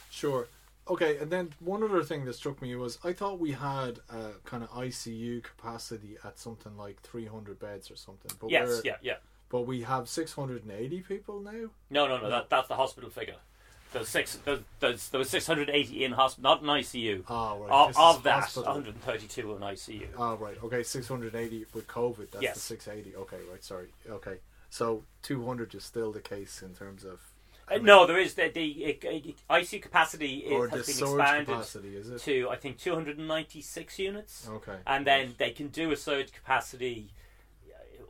[0.09, 0.47] Sure.
[0.87, 4.31] Okay, and then one other thing that struck me was I thought we had a
[4.45, 8.31] kind of ICU capacity at something like 300 beds or something.
[8.39, 9.17] But yes, we're- yeah, yeah.
[9.49, 11.69] But we have 680 people now.
[11.89, 12.29] No, no, no.
[12.29, 13.35] That, that's the hospital figure.
[13.91, 14.39] There's six.
[14.45, 17.23] There's, there's, there was 680 in hospital, not in ICU.
[17.27, 17.69] Ah, right.
[17.69, 18.73] Of, of that, hospital.
[18.75, 20.07] 132 in ICU.
[20.17, 20.57] Ah, right.
[20.63, 22.31] Okay, 680 with COVID.
[22.31, 22.53] That's Yes.
[22.55, 23.15] the 680.
[23.17, 23.63] Okay, right.
[23.63, 23.87] Sorry.
[24.09, 24.37] Okay,
[24.69, 27.19] so 200 is still the case in terms of.
[27.69, 28.97] Uh, no, there is the, the
[29.49, 32.19] uh, ICU capacity is, has been expanded capacity, is it?
[32.21, 34.47] to I think 296 units.
[34.49, 34.75] Okay.
[34.87, 37.11] and then they can do a surge capacity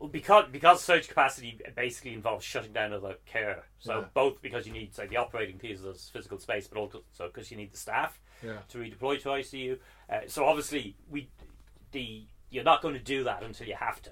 [0.08, 3.64] because because surge capacity basically involves shutting down other care.
[3.80, 4.06] So Yeah.
[4.14, 7.58] both because you need say the operating piece of physical space, but also because you
[7.58, 8.60] need the staff Yeah.
[8.70, 9.80] to redeploy to ICU.
[10.10, 11.30] Uh, so obviously we
[11.92, 14.12] the you're not going to do that until you have to,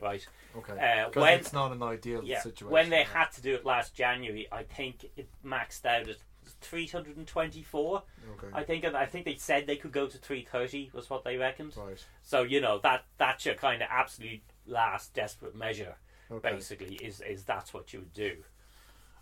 [0.00, 0.26] right?
[0.56, 0.72] Okay.
[0.72, 2.68] Uh, when it's not an ideal yeah, situation.
[2.70, 6.16] when they had to do it last January, I think it maxed out at
[6.60, 8.02] 324.
[8.32, 8.46] Okay.
[8.52, 11.36] I think and I think they said they could go to 330 was what they
[11.36, 11.76] reckoned.
[11.76, 12.04] Right.
[12.22, 15.96] So you know that that's your kind of absolute last desperate measure.
[16.30, 16.52] Okay.
[16.54, 18.36] Basically, is is that's what you would do.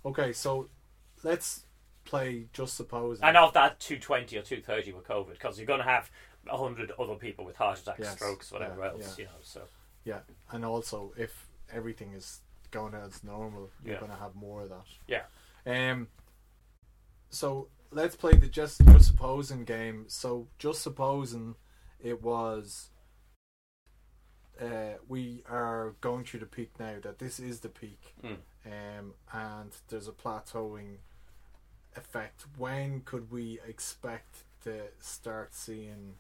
[0.07, 0.69] Okay, so
[1.23, 1.67] let's
[2.05, 3.21] play just suppose.
[3.23, 6.11] And of that 220 or 230 with COVID, because you're going to have
[6.49, 9.23] 100 other people with heart attacks, Yes, strokes, whatever yeah, else, yeah.
[9.23, 9.39] you know.
[9.43, 9.63] So
[10.05, 12.41] Yeah, and also if everything is
[12.71, 14.01] going as normal, you're Yeah.
[14.01, 14.87] going to have more of that.
[15.07, 15.23] yeah,
[15.67, 16.09] Um.
[17.31, 20.05] So let's play the just just supposing game.
[20.09, 21.55] So just supposing
[22.03, 22.91] it was.
[24.61, 26.95] Uh, we are going through the peak now.
[27.03, 28.37] That this is the peak, Mm.
[28.67, 30.99] um, and there's a plateauing
[31.97, 32.45] effect.
[32.57, 36.15] When could we expect to start seeing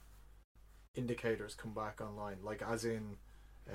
[0.96, 2.38] indicators come back online?
[2.42, 3.16] Like, as in
[3.70, 3.74] uh,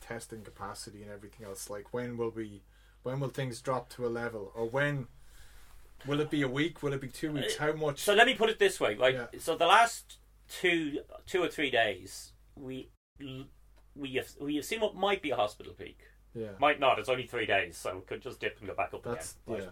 [0.00, 1.68] testing capacity and everything else.
[1.68, 2.62] Like, when will we?
[3.02, 5.08] When will things drop to a level, or when?
[6.06, 6.82] Will it be a week?
[6.82, 7.56] Will it be two weeks?
[7.56, 8.00] How much?
[8.00, 9.26] So let me put it this way: like, Yeah.
[9.38, 10.18] so the last
[10.48, 12.90] two, two or three days, we
[13.96, 15.98] we have we have seen what might be a hospital peak.
[16.34, 16.98] yeah, Might not.
[16.98, 19.62] It's only three days, so it could just dip and go back up that's again.
[19.62, 19.68] yeah.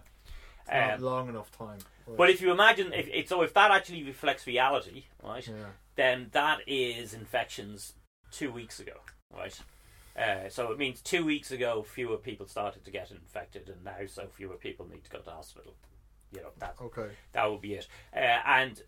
[0.67, 1.77] It's not Um, long enough time.
[2.07, 2.17] Right.
[2.17, 5.53] But if you imagine, if it, so, if that actually reflects reality, right, yeah,
[5.95, 7.93] then that is infections
[8.31, 8.93] two weeks ago,
[9.31, 9.59] right?
[10.17, 13.97] Uh, so it means two weeks ago, fewer people started to get infected, and now
[14.07, 15.75] so fewer people need to go to hospital.
[16.31, 17.87] You know that okay, that would be it.
[18.15, 18.81] Uh, and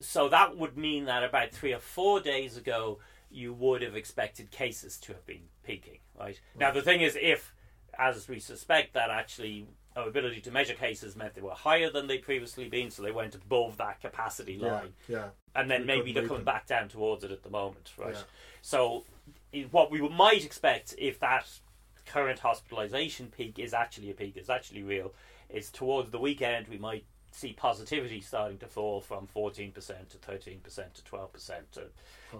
[0.00, 2.98] so that would mean that about three or four days ago,
[3.34, 6.40] you would have expected cases to have been peaking, right?
[6.58, 7.52] Now, the thing is, if,
[7.98, 9.66] as we suspect, that actually
[9.96, 13.12] our ability to measure cases meant they were higher than they'd previously been, so they
[13.12, 16.44] went above that capacity line, yeah, and then We maybe they're coming them.
[16.44, 18.14] back down towards it at the moment, right?
[18.14, 18.22] Yeah.
[18.62, 19.04] So,
[19.70, 21.46] what we might expect if that
[22.06, 25.12] current hospitalisation peak is actually a peak, is actually real,
[25.48, 27.04] is towards the weekend we might
[27.34, 29.82] see positivity starting to fall from 14% to
[30.18, 31.82] 13% to 12% to,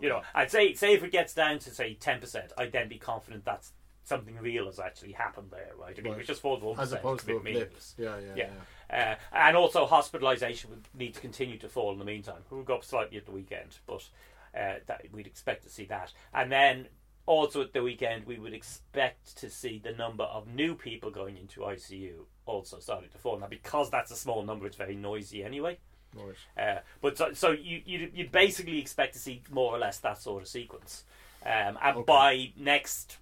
[0.01, 2.99] you know, I'd say say if it gets down to say 10%, I'd then be
[2.99, 3.73] confident that's
[4.05, 5.95] something real has actually happened there, right?
[5.99, 6.21] I mean, Right.
[6.23, 7.95] it just falls 1%, as opposed to meaningless.
[7.99, 8.51] Yeah, yeah, Yeah.
[8.91, 9.15] yeah.
[9.33, 12.45] Uh, and also, hospitalisation would need to continue to fall in the meantime.
[12.51, 14.09] We'll go up slightly at the weekend, but
[14.55, 16.13] uh, that, we'd expect to see that.
[16.33, 16.89] And then
[17.27, 21.37] also at the weekend, we would expect to see the number of new people going
[21.37, 23.39] into ICU also starting to fall.
[23.39, 25.79] Now, because that's a small number, it's very noisy anyway.
[26.15, 26.37] Right.
[26.57, 30.21] Uh, but so, so you you you basically expect to see more or less that
[30.21, 31.05] sort of sequence,
[31.45, 32.05] um, and Okay.
[32.07, 33.19] by next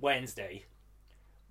[0.00, 0.64] Wednesday,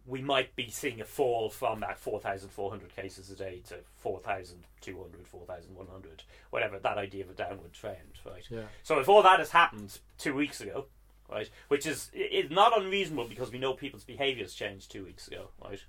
[0.06, 6.24] we might be seeing a fall from that 4,400 cases a day to 4,200, 4,100,
[6.50, 8.44] whatever, that idea of a downward trend, right?
[8.50, 8.66] Yeah.
[8.84, 10.86] So if all that has happened two weeks ago,
[11.30, 15.50] right, which is is not unreasonable because we know people's behaviours changed two weeks ago,
[15.64, 15.84] right?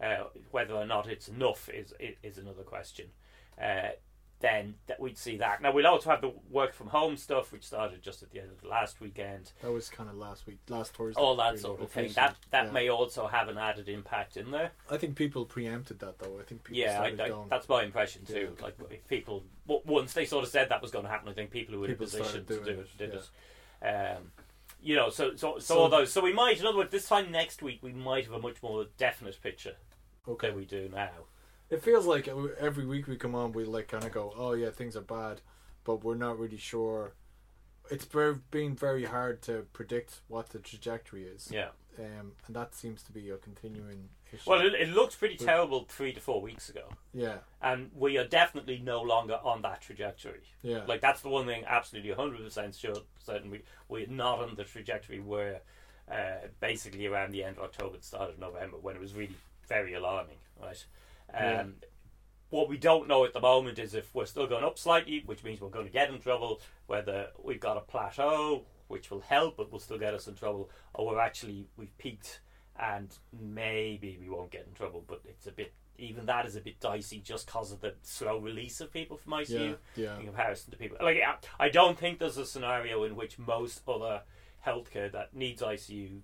[0.00, 3.06] Uh, whether or not it's enough is is another question.
[3.60, 3.90] Uh,
[4.42, 5.62] then that we'd see that.
[5.62, 8.50] Now we'll also have the work from home stuff, which started just at the end
[8.50, 9.52] of the last weekend.
[9.62, 11.20] That was kind of last week, last Thursday.
[11.20, 12.10] All that sort of thing.
[12.14, 12.72] That that Yeah.
[12.72, 14.72] may also have an added impact in there.
[14.90, 16.40] I think people preempted that though.
[16.40, 18.54] I think people Yeah, I, I, that's my impression too.
[18.58, 18.64] Yeah.
[18.64, 21.50] Like if people once they sort of said that was going to happen, I think
[21.50, 23.86] people who were People in a position to do it it, did it.
[23.86, 24.32] Um,
[24.82, 26.12] you know, so so, so So- all those.
[26.12, 28.62] So we might, in other words, this time next week we might have a much
[28.62, 29.76] more definite picture
[30.28, 30.48] okay.
[30.48, 31.10] than we do now.
[31.70, 32.28] It feels like
[32.60, 35.40] every week we come on, we like kind of go, "Oh yeah, things are bad,"
[35.84, 37.14] but we're not really sure.
[37.90, 41.70] It's very, been very hard to predict what the trajectory is, Yeah.
[41.98, 44.10] um, and that seems to be a continuing.
[44.46, 48.26] Well, it, it looked pretty terrible three to four weeks ago, yeah, and we are
[48.26, 50.42] definitely no longer on that trajectory.
[50.62, 52.96] yeah, Like that's the one thing, absolutely hundred percent sure.
[53.18, 55.60] Certain we we're not on the trajectory where
[56.10, 59.36] uh, basically around the end of October, the start of November, when it was really
[59.68, 60.84] very alarming, right?
[61.32, 61.64] Um, Yeah.
[62.50, 65.42] What we don't know at the moment is if we're still going up slightly, which
[65.42, 66.60] means we're going to get in trouble.
[66.86, 70.68] Whether we've got a plateau, which will help, but will still get us in trouble,
[70.92, 72.40] or we're actually we've peaked
[72.78, 75.04] and maybe we won't get in trouble.
[75.06, 78.38] But it's a bit even that is a bit dicey just because of the slow
[78.38, 80.18] release of people from ICU yeah, yeah.
[80.18, 80.96] in comparison to people.
[81.00, 81.18] Like,
[81.60, 84.22] I- don't think there's a scenario in which most other
[84.66, 86.20] healthcare that needs ICU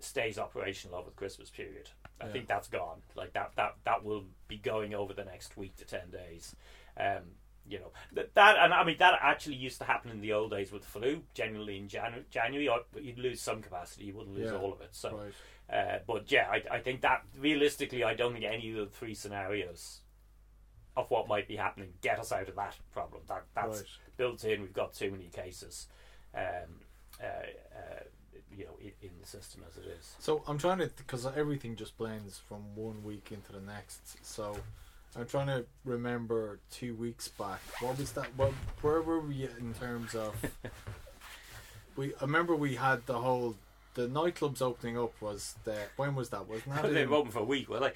[0.00, 1.90] stays operational over the Christmas period.
[2.20, 2.32] I Yeah.
[2.32, 3.02] think that's gone.
[3.14, 6.56] Like that, that, that will be going over the next week to ten days.
[6.98, 7.22] Um,
[7.66, 10.50] you know that, that, and I mean that actually used to happen in the old
[10.50, 11.22] days with the flu.
[11.34, 14.58] Generally in January, January, or you'd lose some capacity, you wouldn't lose Yeah.
[14.58, 14.90] all of it.
[14.92, 15.32] So, Right.
[15.72, 19.14] Uh, but yeah, I, I think that realistically, I don't think any of the three
[19.14, 20.00] scenarios
[20.96, 23.22] of what might be happening get us out of that problem.
[23.28, 23.88] That that's Right.
[24.16, 24.60] built in.
[24.62, 25.88] We've got too many cases,
[26.34, 26.42] um,
[27.20, 28.02] uh, uh,
[28.56, 30.14] you know, in, in the system as it is.
[30.20, 34.24] So I'm trying to because everything just blends from one week into the next.
[34.24, 34.56] So
[35.16, 37.60] I'm trying to remember two weeks back.
[37.80, 38.26] What was that?
[38.36, 40.34] What where were we in terms of?
[41.96, 43.56] we I remember we had the whole
[43.94, 46.46] the nightclubs opening up was the when was that?
[46.48, 47.92] Wasn't that they were open for a week, were they?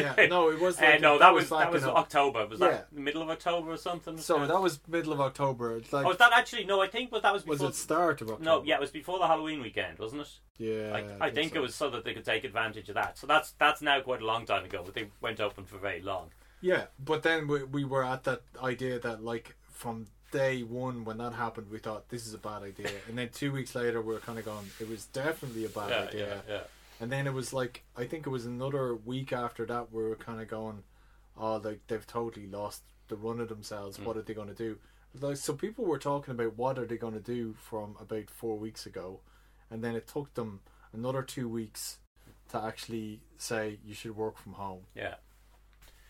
[0.00, 2.46] Yeah, no, it was Uh, like- no, that that was that was October.
[2.46, 2.68] Was Yeah.
[2.68, 4.16] that middle of October or something?
[4.18, 5.80] So that was middle of October.
[5.92, 6.64] Like oh, was that actually?
[6.64, 8.44] No, I think but that was was it start of October?
[8.44, 10.28] no, yeah, it was before the Halloween weekend, wasn't it?
[10.58, 11.14] yeah.
[11.20, 11.58] I, I think so.
[11.58, 13.18] it was so that they could take advantage of that.
[13.18, 16.00] So that's that's now quite a long time ago, but they went open for very
[16.02, 16.30] long.
[16.62, 21.18] Yeah, but then we, we were at that idea that like from day one when
[21.18, 24.14] that happened, we thought this is a bad idea, and then two weeks later we
[24.14, 26.60] are kind of going, it was definitely a bad yeah, idea, yeah, yeah.
[27.00, 30.16] and then it was like I think it was another week after that we were
[30.16, 30.82] kind of going,
[31.36, 33.98] oh, like they've totally lost the run of themselves.
[33.98, 34.04] Mm.
[34.04, 34.78] What are they going to do?
[35.20, 38.56] Like so, people were talking about what are they going to do from about four
[38.56, 39.20] weeks ago,
[39.70, 40.60] and then it took them
[40.92, 41.98] another two weeks
[42.50, 44.82] to actually say you should work from home.
[44.94, 45.14] yeah.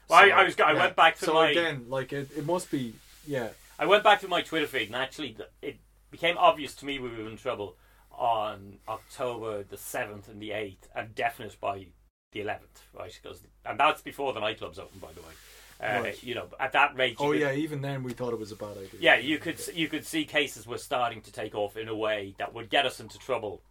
[0.08, 0.78] Well, I, I was I yeah.
[0.78, 2.94] went back to so my again, like it, it must be
[3.26, 3.50] yeah,
[3.80, 5.78] I went back to my Twitter feed, and actually, it
[6.10, 7.78] became obvious to me we were in trouble
[8.12, 11.86] on October the seventh and the eighth, and definite by
[12.32, 13.18] the eleventh, right?
[13.20, 15.32] Because and that's before the nightclubs open, by the way.
[15.80, 16.22] Uh, Right.
[16.22, 17.16] You know, at that rate.
[17.18, 19.00] Oh could- yeah, even then we thought it was a bad idea.
[19.00, 22.34] Yeah, you could you could see cases were starting to take off in a way
[22.38, 23.62] that would get us into trouble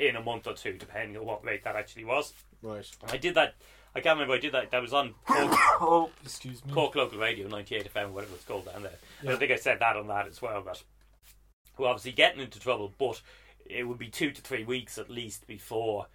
[0.00, 2.32] in a month or two, depending on what rate that actually was.
[2.62, 2.90] Right.
[3.08, 3.54] I did that.
[3.94, 4.34] I can't remember.
[4.34, 4.70] I did that.
[4.70, 6.72] That was on Cork, Oh, excuse me.
[6.72, 8.92] Cork Local Radio, ninety eight FM, whatever it's called down there.
[9.22, 9.32] Yeah.
[9.32, 10.62] I think I said that on that as well.
[10.64, 10.82] But
[11.76, 13.20] we're obviously getting into trouble, but
[13.66, 16.06] it would be two to three weeks at least before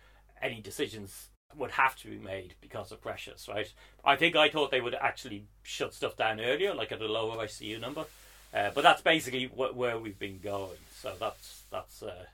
[0.42, 3.72] any decisions would have to be made because of pressures, right?
[4.04, 7.38] I think I thought they would actually shut stuff down earlier, like at a lower
[7.38, 8.06] ICU number.
[8.54, 10.78] Uh, but that's basically wh- where we've been going.
[11.00, 12.26] So that's that's uh,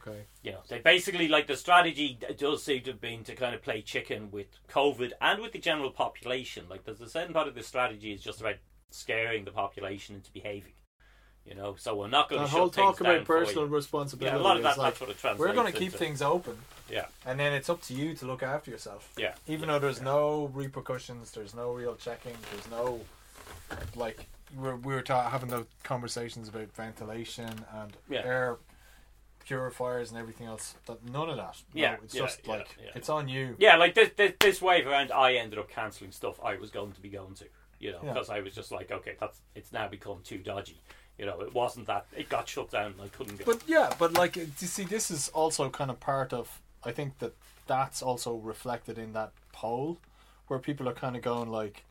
[0.00, 0.22] Okay.
[0.42, 3.62] you know they basically like the strategy does seem to have been to kind of
[3.62, 6.64] play chicken with COVID and with the general population.
[6.68, 8.56] Like there's a certain part of the strategy is just about
[8.90, 10.72] scaring the population into behaving.
[11.44, 14.56] You know, so we're not going to whole talk about personal responsibility Yeah, a lot
[14.56, 15.98] of that, like that's what it translates we're going to keep into.
[15.98, 16.56] things open,
[16.90, 19.12] Yeah, and then it's up to you to look after yourself.
[19.16, 23.00] yeah, Even though there's no repercussions, there's no real checking, there's no
[23.94, 28.24] like we're we were ta- having the conversations about ventilation and Yeah.
[28.24, 28.56] air
[29.46, 30.74] purifiers and everything else.
[30.86, 31.56] That none of that.
[31.74, 32.90] No, Yeah, it's yeah, just yeah, like yeah.
[32.94, 33.56] it's on you.
[33.58, 33.76] yeah.
[33.76, 37.00] Like this, this, this wave around, I ended up cancelling stuff I was going to
[37.00, 37.44] be going to.
[37.78, 40.80] You know, because I was just like, okay, that's it's now become too dodgy.
[41.18, 42.92] You know, it wasn't that it got shut down.
[42.92, 43.44] and I couldn't go.
[43.44, 46.60] But yeah, but like uh, you see, this is also kind of part of.
[46.84, 47.34] I think that
[47.66, 49.98] that's also reflected in that poll,
[50.46, 51.84] where people are kind of going like,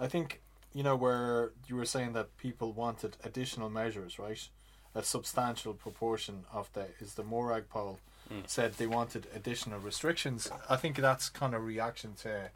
[0.00, 0.40] I think
[0.72, 4.48] you know where you were saying that people wanted additional measures, right?
[4.96, 7.98] A substantial proportion of the is the Amárach poll
[8.30, 8.40] hmm.
[8.46, 10.50] said they wanted additional restrictions.
[10.70, 12.48] I think that's kind of reaction to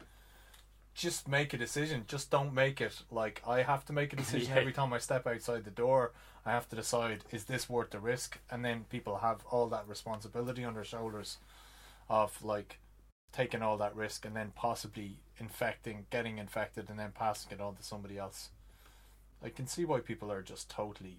[0.95, 2.05] just make a decision.
[2.07, 4.59] Just don't make it like I have to make a decision Yeah.
[4.59, 6.13] every time I step outside the door.
[6.43, 9.87] I have to decide is this worth the risk, and then people have all that
[9.87, 11.37] responsibility on their shoulders
[12.09, 12.79] of like
[13.31, 17.75] taking all that risk and then possibly infecting, getting infected, and then passing it on
[17.75, 18.49] to somebody else.
[19.43, 21.17] I can see why people are just totally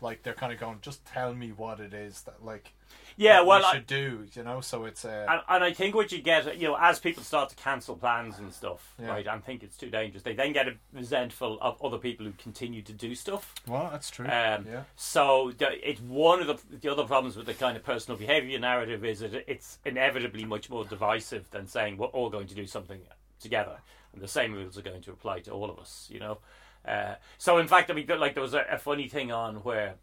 [0.00, 0.78] like they're kind of going.
[0.82, 2.72] Just tell me what it is that like
[3.16, 4.26] Yeah, that we well, I- should do.
[4.32, 6.98] You know, so it's uh, And, and I think what you get, you know, as
[6.98, 9.08] people start to cancel plans and stuff, Yeah.
[9.08, 12.82] right, and think it's too dangerous, they then get resentful of other people who continue
[12.82, 13.54] to do stuff.
[13.66, 14.26] well, that's true.
[14.26, 14.82] Um, yeah.
[14.96, 18.58] So the, it's one of the the other problems with the kind of personal behaviour
[18.58, 22.66] narrative is that it's inevitably much more divisive than saying we're all going to do
[22.66, 23.00] something
[23.40, 23.78] together,
[24.12, 26.08] and the same rules are going to apply to all of us.
[26.10, 26.38] You know,
[26.86, 29.94] uh, so in fact, I mean, like there was a, a funny thing on where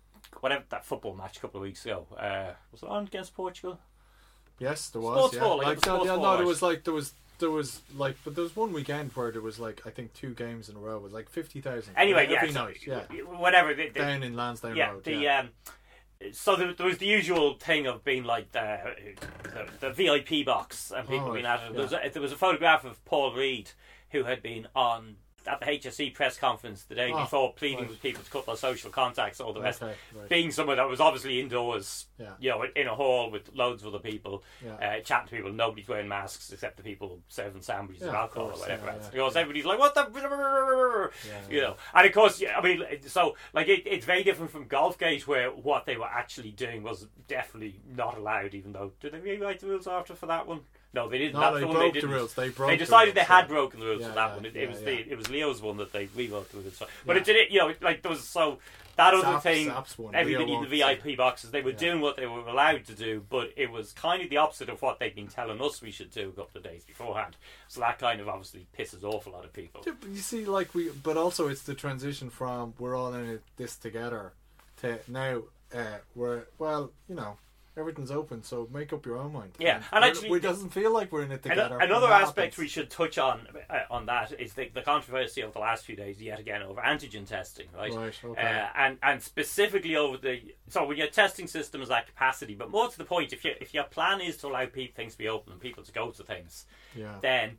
[0.41, 3.79] whatever that football match a couple of weeks ago uh, was it on against Portugal.
[4.59, 5.17] Yes, there was.
[5.17, 5.39] Sports yeah.
[5.41, 8.35] ball, like like sports yeah, no, there was like there was there was like, but
[8.35, 10.99] there was one weekend where there was like I think two games in a row.
[10.99, 11.93] with like fifty thousand.
[11.95, 13.73] Anyway, yeah, every so- night, yeah, whatever.
[13.73, 15.03] The, the, down in Lansdowne yeah, Road.
[15.03, 15.39] the yeah.
[15.39, 15.49] um,
[16.31, 18.95] so there, there was the usual thing of being like the
[19.43, 21.73] the, the VIP box and people Oh, being at it.
[21.73, 23.71] There was, a, there was a photograph of Paul Reid
[24.11, 25.17] who had been on
[25.47, 27.89] at the HSE press conference the day Oh, before, pleading right.
[27.89, 29.81] with people to cut their social contacts, all the rest.
[29.81, 30.29] Okay, right.
[30.29, 32.31] Being someone that was obviously indoors, Yeah.
[32.39, 34.73] you know, in a hall with loads of other people, Yeah.
[34.75, 35.51] uh, chatting to people.
[35.51, 39.09] Nobody's wearing masks except the people serving sandwiches Yeah, of alcohol course, or whatever yeah,
[39.11, 41.11] Because everybody's like, "What the?"
[41.49, 44.67] you know, and of course, yeah, I mean, so like it, it's very different from
[44.67, 48.53] Golfgate, where what they were actually doing was definitely not allowed.
[48.53, 50.61] Even though, did they rewrite the rules after for that one?
[50.97, 51.33] No, they didn't.
[51.35, 52.15] No, That's they the one broke they the didn't.
[52.15, 52.33] rules.
[52.33, 53.47] They broke They the decided rules, they had yeah.
[53.47, 54.45] broken the rules Yeah, for that yeah, one.
[54.45, 54.85] It, yeah, it was yeah.
[54.85, 56.87] the it was Leo's one that they rewrote the rules for.
[57.05, 58.57] But it did it, you know, like there was so
[58.95, 59.67] that other Zaps- thing.
[59.69, 60.13] Zaps.
[60.15, 61.77] Everybody Leo in the VIP boxes, they were Yeah.
[61.77, 64.81] doing what they were allowed to do, but it was kind of the opposite of
[64.81, 67.37] what they'd been telling us we should do a couple of days beforehand.
[67.67, 69.83] So that kind of obviously pisses off a lot of people.
[69.85, 73.29] Yeah, but you see, like we, but also it's the transition from we're all in
[73.29, 74.33] it, this together
[74.81, 75.41] to now
[75.75, 77.37] uh, we're well, you know,
[77.77, 79.51] everything's open, so make up your own mind.
[79.59, 81.77] Yeah, and we're- actually- it doesn't feel like we're in it together.
[81.79, 82.57] Another aspect happens.
[82.57, 85.95] we should touch on uh, on that is the, the controversy of the last few
[85.95, 87.93] days, yet again over antigen testing, right?
[87.93, 88.41] Right, okay.
[88.41, 92.69] Uh, and and specifically over the so when your testing system is at capacity, but
[92.71, 95.17] more to the point, if you if your plan is to allow people things to
[95.17, 97.15] be open and people to go to things, Yeah.
[97.21, 97.57] then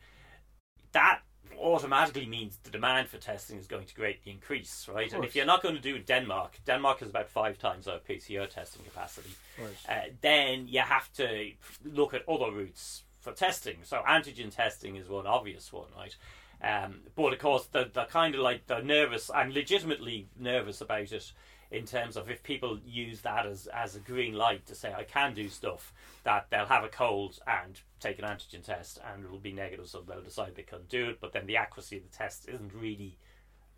[0.93, 1.21] that
[1.61, 5.13] automatically means the demand for testing is going to greatly increase, right?
[5.13, 8.49] And if you're not going to do Denmark, Denmark is about five times our PCR
[8.49, 9.31] testing capacity.
[9.89, 11.51] Uh, then you have to
[11.85, 13.79] look at other routes for testing.
[13.83, 16.15] So antigen testing is one obvious one, right?
[16.63, 21.13] Um, but of course, they're, they're kind of like they're nervous and legitimately nervous about
[21.13, 21.33] it
[21.71, 25.05] in terms of if people use that as, as a green light to say I
[25.05, 25.93] can do stuff,
[26.25, 30.01] that they'll have a cold and take an antigen test and it'll be negative, so
[30.01, 31.21] they'll decide they can do it.
[31.21, 33.19] But then the accuracy of the test isn't really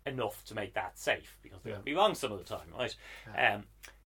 [0.05, 1.81] enough to make that safe because they'll Yeah.
[1.81, 2.95] be wrong some of the time, right?
[3.35, 3.65] Um,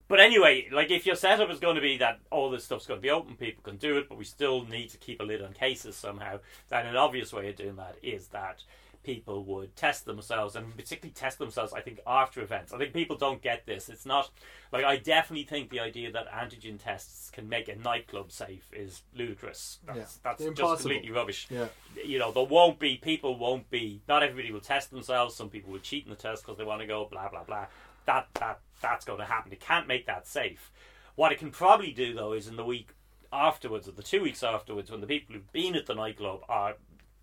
[0.08, 3.00] but anyway, like if your setup is going to be that all this stuff's going
[3.00, 5.42] to be open, people can do it, but we still need to keep a lid
[5.42, 6.40] on cases somehow,
[6.70, 8.64] then an obvious way of doing that is that
[9.04, 12.74] people would test themselves and particularly test themselves, I think, after events.
[12.74, 13.90] I think people don't get this.
[13.90, 14.30] It's not
[14.72, 19.02] like I definitely think the idea that antigen tests can make a nightclub safe is
[19.16, 19.80] ludicrous.
[19.86, 20.06] That's, Yeah.
[20.24, 20.78] that's just Impossible.
[20.78, 21.68] completely rubbish Yeah.
[22.04, 24.02] you know, there won't be people won't be.
[24.08, 25.36] Not everybody will test themselves.
[25.36, 27.06] Some people will cheat in the test because they want to go.
[27.06, 27.68] Blah blah blah.
[28.06, 29.52] That that that's going to happen.
[29.52, 30.72] It can't make that safe.
[31.16, 32.90] What it can probably do though is in the week
[33.32, 36.76] afterwards, or the two weeks afterwards, when the people who've been at the nightclub are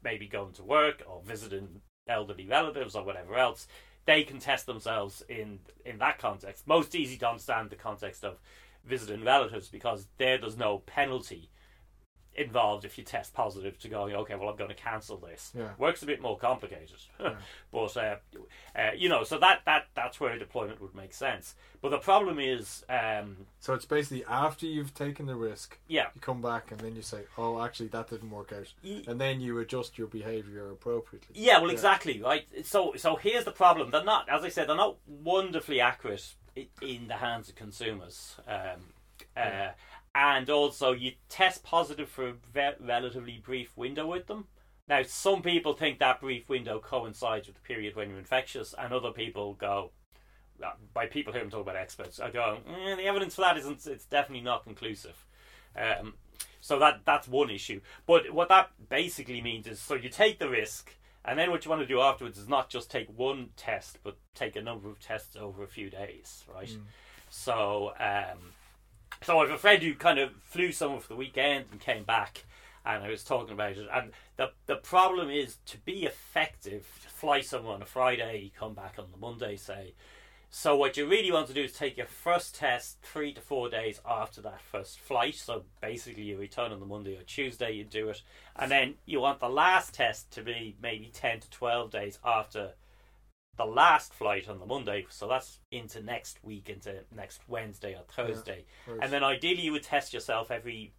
[0.03, 3.67] maybe going to work or visiting elderly relatives or whatever else,
[4.07, 6.67] they can test themselves in in that context.
[6.67, 8.39] Most easy to understand the context of
[8.85, 11.51] visiting relatives because there there's no penalty
[12.36, 15.70] involved if you test positive to going okay well i'm going to cancel this Yeah.
[15.78, 16.97] works a bit more complicated
[17.73, 18.16] but uh,
[18.77, 21.98] uh, you know so that that that's where a deployment would make sense but the
[21.98, 26.70] problem is um, So it's basically after you've taken the risk, yeah you come back
[26.70, 28.70] and then you say, "Oh, actually, that didn't work out,"
[29.09, 31.35] and then you adjust your behavior appropriately.
[31.35, 32.47] Yeah, well, exactly, right.
[32.65, 36.35] So, so here's the problem: they're not, as I said, they're not wonderfully accurate
[36.82, 38.36] in the hands of consumers.
[38.47, 38.93] Um,
[39.35, 39.69] uh,
[40.15, 44.47] and also, you test positive for a ve- relatively brief window with them.
[44.89, 48.93] Now, some people think that brief window coincides with the period when you're infectious, and
[48.93, 49.93] other people go,
[50.93, 53.87] by people here I'm talking about experts, I go, eh, the evidence for that isn't,
[53.87, 55.27] it's definitely not conclusive.
[55.77, 56.15] Um,
[56.61, 57.81] so that that's one issue.
[58.07, 60.93] But what that basically means is, so you take the risk,
[61.24, 64.16] and then what you want to do afterwards is not just take one test, but
[64.35, 66.69] take a number of tests over a few days, right?
[67.31, 68.39] So, um,
[69.23, 72.05] so I have a friend who kind of flew somewhere for the weekend and came
[72.05, 72.45] back,
[72.85, 73.89] and I was talking about it.
[73.93, 78.97] And the the problem is to be effective, fly somewhere on a Friday, come back
[78.99, 79.95] on the Monday, say.
[80.53, 83.69] So what you really want to do is take your first test three to four
[83.71, 85.37] days after that first flight.
[85.37, 88.23] So basically, you return on the Monday or Tuesday, you do it,
[88.57, 92.73] and then you want the last test to be maybe ten to twelve days after
[93.57, 95.07] the last flight on the Monday.
[95.11, 98.99] So that's into next week, into next Wednesday or Thursday, right.
[99.03, 100.93] and then ideally you would test yourself every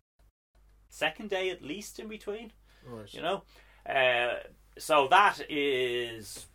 [0.90, 2.52] second day at least in between.
[2.86, 3.14] Right.
[3.14, 3.44] You know,
[3.88, 4.40] uh,
[4.78, 6.48] so that is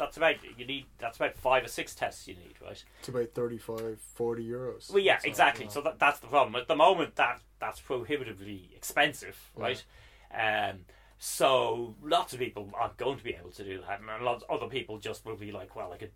[0.00, 2.82] that's about you need that's about five or six tests you need, right?
[2.98, 4.90] It's about 35, 40 euros.
[4.90, 5.66] Well, yeah, That's exactly.
[5.66, 5.70] yeah.
[5.70, 6.56] So that, that's the problem.
[6.56, 9.84] At the moment, that that's prohibitively expensive, right?
[10.32, 10.80] Um,
[11.22, 14.50] so lots of people aren't going to be able to do that, and lots of
[14.50, 16.12] other people just will be like, well, I could.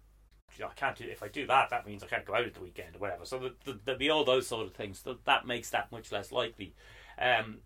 [0.63, 1.71] I can't do if I do that.
[1.71, 3.25] That means I can't go out at the weekend or whatever.
[3.25, 5.03] So the, the, there'll be all those sort of things.
[5.03, 6.75] That that makes that much less likely.
[7.19, 7.59] Um,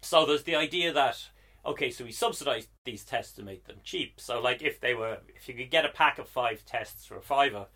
[0.00, 1.28] so there's the idea that
[1.66, 4.20] okay, so we subsidise these tests to make them cheap.
[4.20, 7.16] So like if they were, if you could get a pack of five tests for
[7.16, 7.66] a fiver,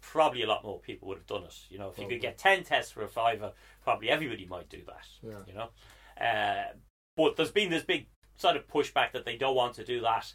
[0.00, 1.58] probably a lot more people would have done it.
[1.68, 3.52] You know, if you could get ten tests for a fiver,
[3.82, 5.06] probably everybody might do that.
[5.22, 5.40] Yeah.
[5.46, 6.72] You know, uh,
[7.16, 10.32] but there's been this big sort of pushback that they don't want to do that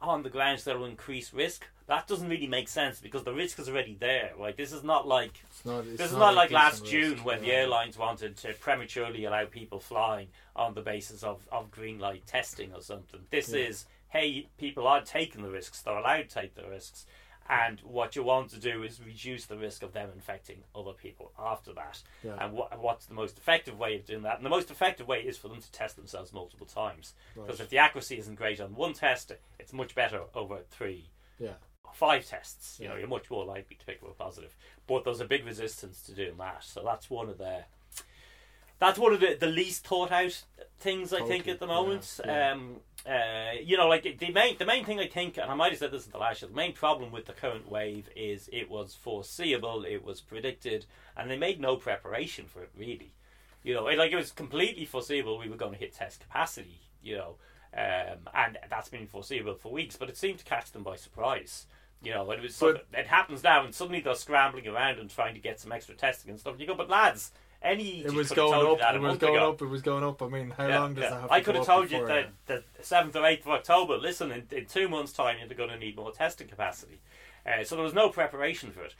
[0.00, 1.66] on the grounds that will increase risk.
[1.86, 4.32] That doesn't really make sense because the risk is already there.
[4.38, 7.40] Like this is not like It's not, it's this is not like last June when
[7.40, 12.26] the airlines wanted to prematurely allow people flying on the basis of, of green light
[12.26, 13.20] testing or something.
[13.30, 13.60] This Yeah.
[13.66, 17.06] is, hey, people are taking the risks, they're allowed to take the risks.
[17.48, 21.32] And what you want to do is reduce the risk of them infecting other people
[21.38, 22.00] after that.
[22.22, 22.36] Yeah.
[22.38, 24.36] And what, what's the most effective way of doing that?
[24.36, 27.14] And the most effective way is for them to test themselves multiple times.
[27.34, 27.64] Because Right.
[27.64, 31.10] if the accuracy isn't great on one test, it's much better over three
[31.40, 31.54] Yeah.
[31.92, 34.54] five tests, you know, you're much more likely to pick up a positive.
[34.86, 37.64] But there's a big resistance to doing that, so that's one of the
[38.78, 40.42] that's one of the, the least thought out
[40.78, 42.18] things I think at the moment.
[42.24, 42.52] yeah.
[42.52, 45.70] Um, uh, you know, like the main the main thing I think, and I might
[45.72, 48.48] have said this in the last show, the main problem with the current wave is
[48.52, 50.86] it was foreseeable, it was predicted,
[51.16, 53.12] and they made no preparation for it really.
[53.62, 56.80] You know, it, like it was completely foreseeable we were going to hit test capacity.
[57.02, 57.34] You know,
[57.76, 61.66] um, and that's been foreseeable for weeks, but it seemed to catch them by surprise.
[62.02, 65.34] You know, it was But- it happens now, and suddenly they're scrambling around and trying
[65.34, 66.52] to get some extra testing and stuff.
[66.52, 67.32] And you go, but lads,
[67.62, 68.94] any It was going up.
[68.94, 69.50] It was going ago.
[69.50, 69.62] up.
[69.62, 70.22] It was going up.
[70.22, 71.10] I mean, how Yeah, long does yeah.
[71.10, 71.22] that have?
[71.24, 71.34] To go?
[71.34, 73.96] I could have told you that the seventh or eighth of October.
[73.98, 77.00] Listen, in, in two months' time, you're going to need more testing capacity.
[77.46, 78.94] Uh, so there was no preparation for it.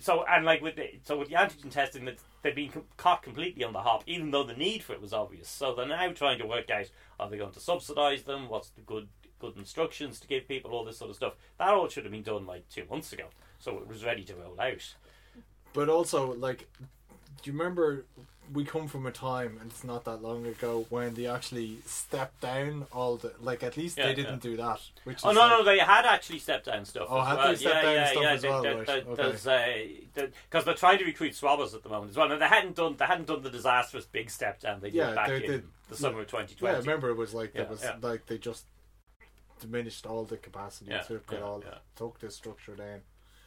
[0.00, 3.22] So and like with the, so with the antigen testing, that they've been com- caught
[3.22, 5.48] completely on the hop, even though the need for it was obvious.
[5.48, 8.48] So they're now trying to work out: are they going to subsidise them?
[8.48, 9.08] What's the good
[9.40, 10.70] good instructions to give people?
[10.70, 11.34] All this sort of stuff.
[11.58, 13.26] That all should have been done like two months ago,
[13.58, 14.94] so it was ready to roll out.
[15.72, 16.68] But also, like,
[17.42, 18.04] do you remember
[18.52, 22.40] we come from a time, and it's not that long ago, when they actually stepped
[22.40, 23.62] down all the like.
[23.62, 24.80] At least Yeah, they didn't do that.
[25.04, 27.06] Which Oh no, like, no, they had actually stepped down stuff.
[27.08, 27.48] Oh, had well.
[27.48, 30.00] they stepped yeah, down yeah, stuff yeah, as they- well, they- right, okay.
[30.10, 32.30] Because uh, they're trying to recruit swabbers at the moment as well.
[32.30, 35.14] And they hadn't done they hadn't done the disastrous big step down they did Yeah,
[35.14, 35.64] back they in did.
[35.88, 36.74] the summer of Yeah, 2020.
[36.76, 37.96] I remember it was like Yeah, it was yeah.
[38.02, 38.66] like they just
[39.60, 41.78] diminished all the capacity, Yeah, yeah, it all, yeah.
[41.96, 43.00] took the structure down.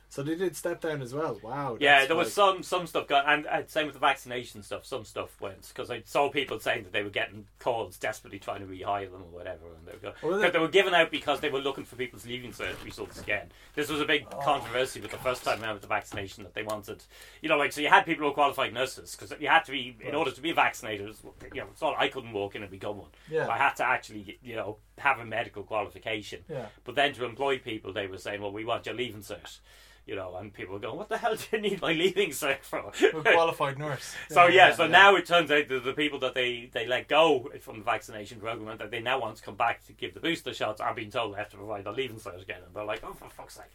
[0.10, 1.40] So they did step down as well.
[1.44, 1.78] Wow.
[1.80, 4.64] Yeah, that's there was like- some some stuff going, and uh, same with the vaccination
[4.64, 4.86] stuff.
[4.86, 8.62] Some stuff went because I saw people saying that they were getting calls desperately trying
[8.62, 11.12] to rehire them or whatever, and they were, going, Well, that they were given out
[11.12, 13.52] because they were looking for people's leaving cert results again.
[13.74, 14.38] This was a big Oh.
[14.42, 17.04] controversy with the first time around with the vaccination that they wanted,
[17.42, 19.72] you know, like so you had people who were qualified nurses because you had to
[19.72, 21.08] be in order to be vaccinated.
[21.08, 21.56] vaccinator.
[21.56, 23.10] You know, it's not I couldn't walk in and become one.
[23.30, 23.48] Yeah.
[23.50, 26.44] I had to actually, you know, have a medical qualification.
[26.50, 26.68] Yeah.
[26.84, 29.60] But then to employ people, they were saying, well, we want your leaving cert.
[30.06, 32.62] You know, and people were going, what the hell do you need my leaving cert
[32.62, 32.92] for?
[33.02, 34.14] a qualified nurse.
[34.30, 37.50] So yeah, so now it turns out that the people that they, they let go
[37.60, 40.54] from the vaccination program that they now want to come back to give the booster
[40.54, 43.04] shots are being told they have to provide their leaving cert again, and they're like,
[43.04, 43.66] oh for fuck's sake.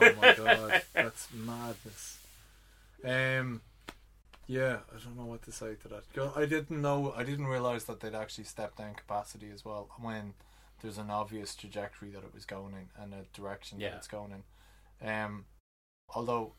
[0.00, 2.18] Oh my god, that's madness.
[3.04, 3.60] Um,
[4.46, 6.32] yeah, I don't know what to say to that.
[6.36, 10.34] I didn't know, I didn't realize that they'd actually stepped down capacity as well when
[10.84, 13.90] there's an obvious trajectory that it was going in and a direction Yeah.
[13.90, 14.32] that it's going
[15.00, 15.08] in.
[15.08, 15.46] Um,
[16.14, 16.52] although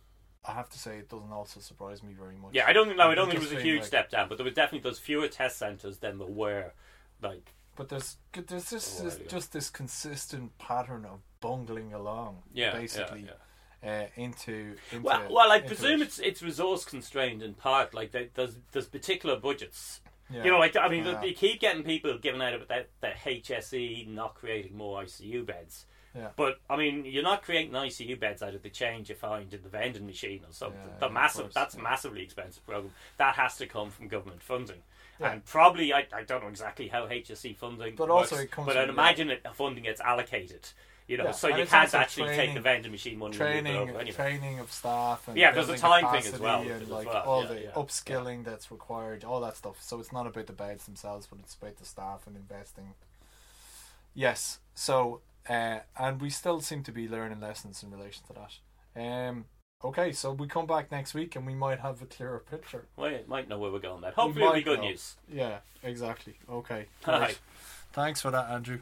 [0.43, 2.53] I have to say, it doesn't also surprise me very much.
[2.53, 3.10] Yeah, I don't know.
[3.10, 4.99] I don't think it was a huge like- step down, but there was definitely those
[4.99, 6.73] fewer test centers than there were.
[7.22, 12.80] Like, But there's there's just this, just this consistent pattern of bungling along, Yeah, yeah,
[12.80, 13.30] basically,
[13.84, 15.02] Uh, into into.
[15.03, 16.06] well, well, I presume it.
[16.07, 17.93] it's it's resource constrained in part.
[17.93, 20.02] Like, they, there's there's particular budgets.
[20.30, 20.43] Yeah.
[20.43, 21.23] You know, like I mean, Yeah.
[21.23, 25.85] you keep getting people giving out about that the HSE not creating more ICU beds,
[26.15, 26.30] Yeah.
[26.35, 29.61] But I mean, you're not creating ICU beds out of the change you find in
[29.61, 30.80] the vending machine or something.
[30.81, 31.81] Yeah, the of massive that's yeah.
[31.81, 32.93] massively expensive program.
[33.18, 34.81] That has to come from government funding.
[35.19, 35.31] Yeah.
[35.31, 38.68] And probably I, I don't know exactly how HSE funding But works, also it comes
[38.68, 40.69] but I'd imagine it funding gets allocated.
[41.07, 44.11] You know, Yeah, so you can't actually take the vending machine money training anyway.
[44.11, 47.41] training of staff and Yeah, there's a time thing as well and like well, all
[47.44, 50.86] yeah, the yeah, upskilling that's required all that stuff so it's not about the beds
[50.86, 52.95] themselves but it's about the staff and investing
[54.15, 58.99] yes so uh, and we still seem to be learning lessons in relation to that
[59.30, 59.45] um
[59.84, 63.19] okay so we come back next week and we might have a clearer picture We
[63.27, 64.02] might know where we're going.
[64.02, 64.88] Then hopefully it'll be good know.
[64.90, 65.18] news.
[65.32, 67.38] yeah exactly okay All right.
[67.94, 68.80] thanks for that andrew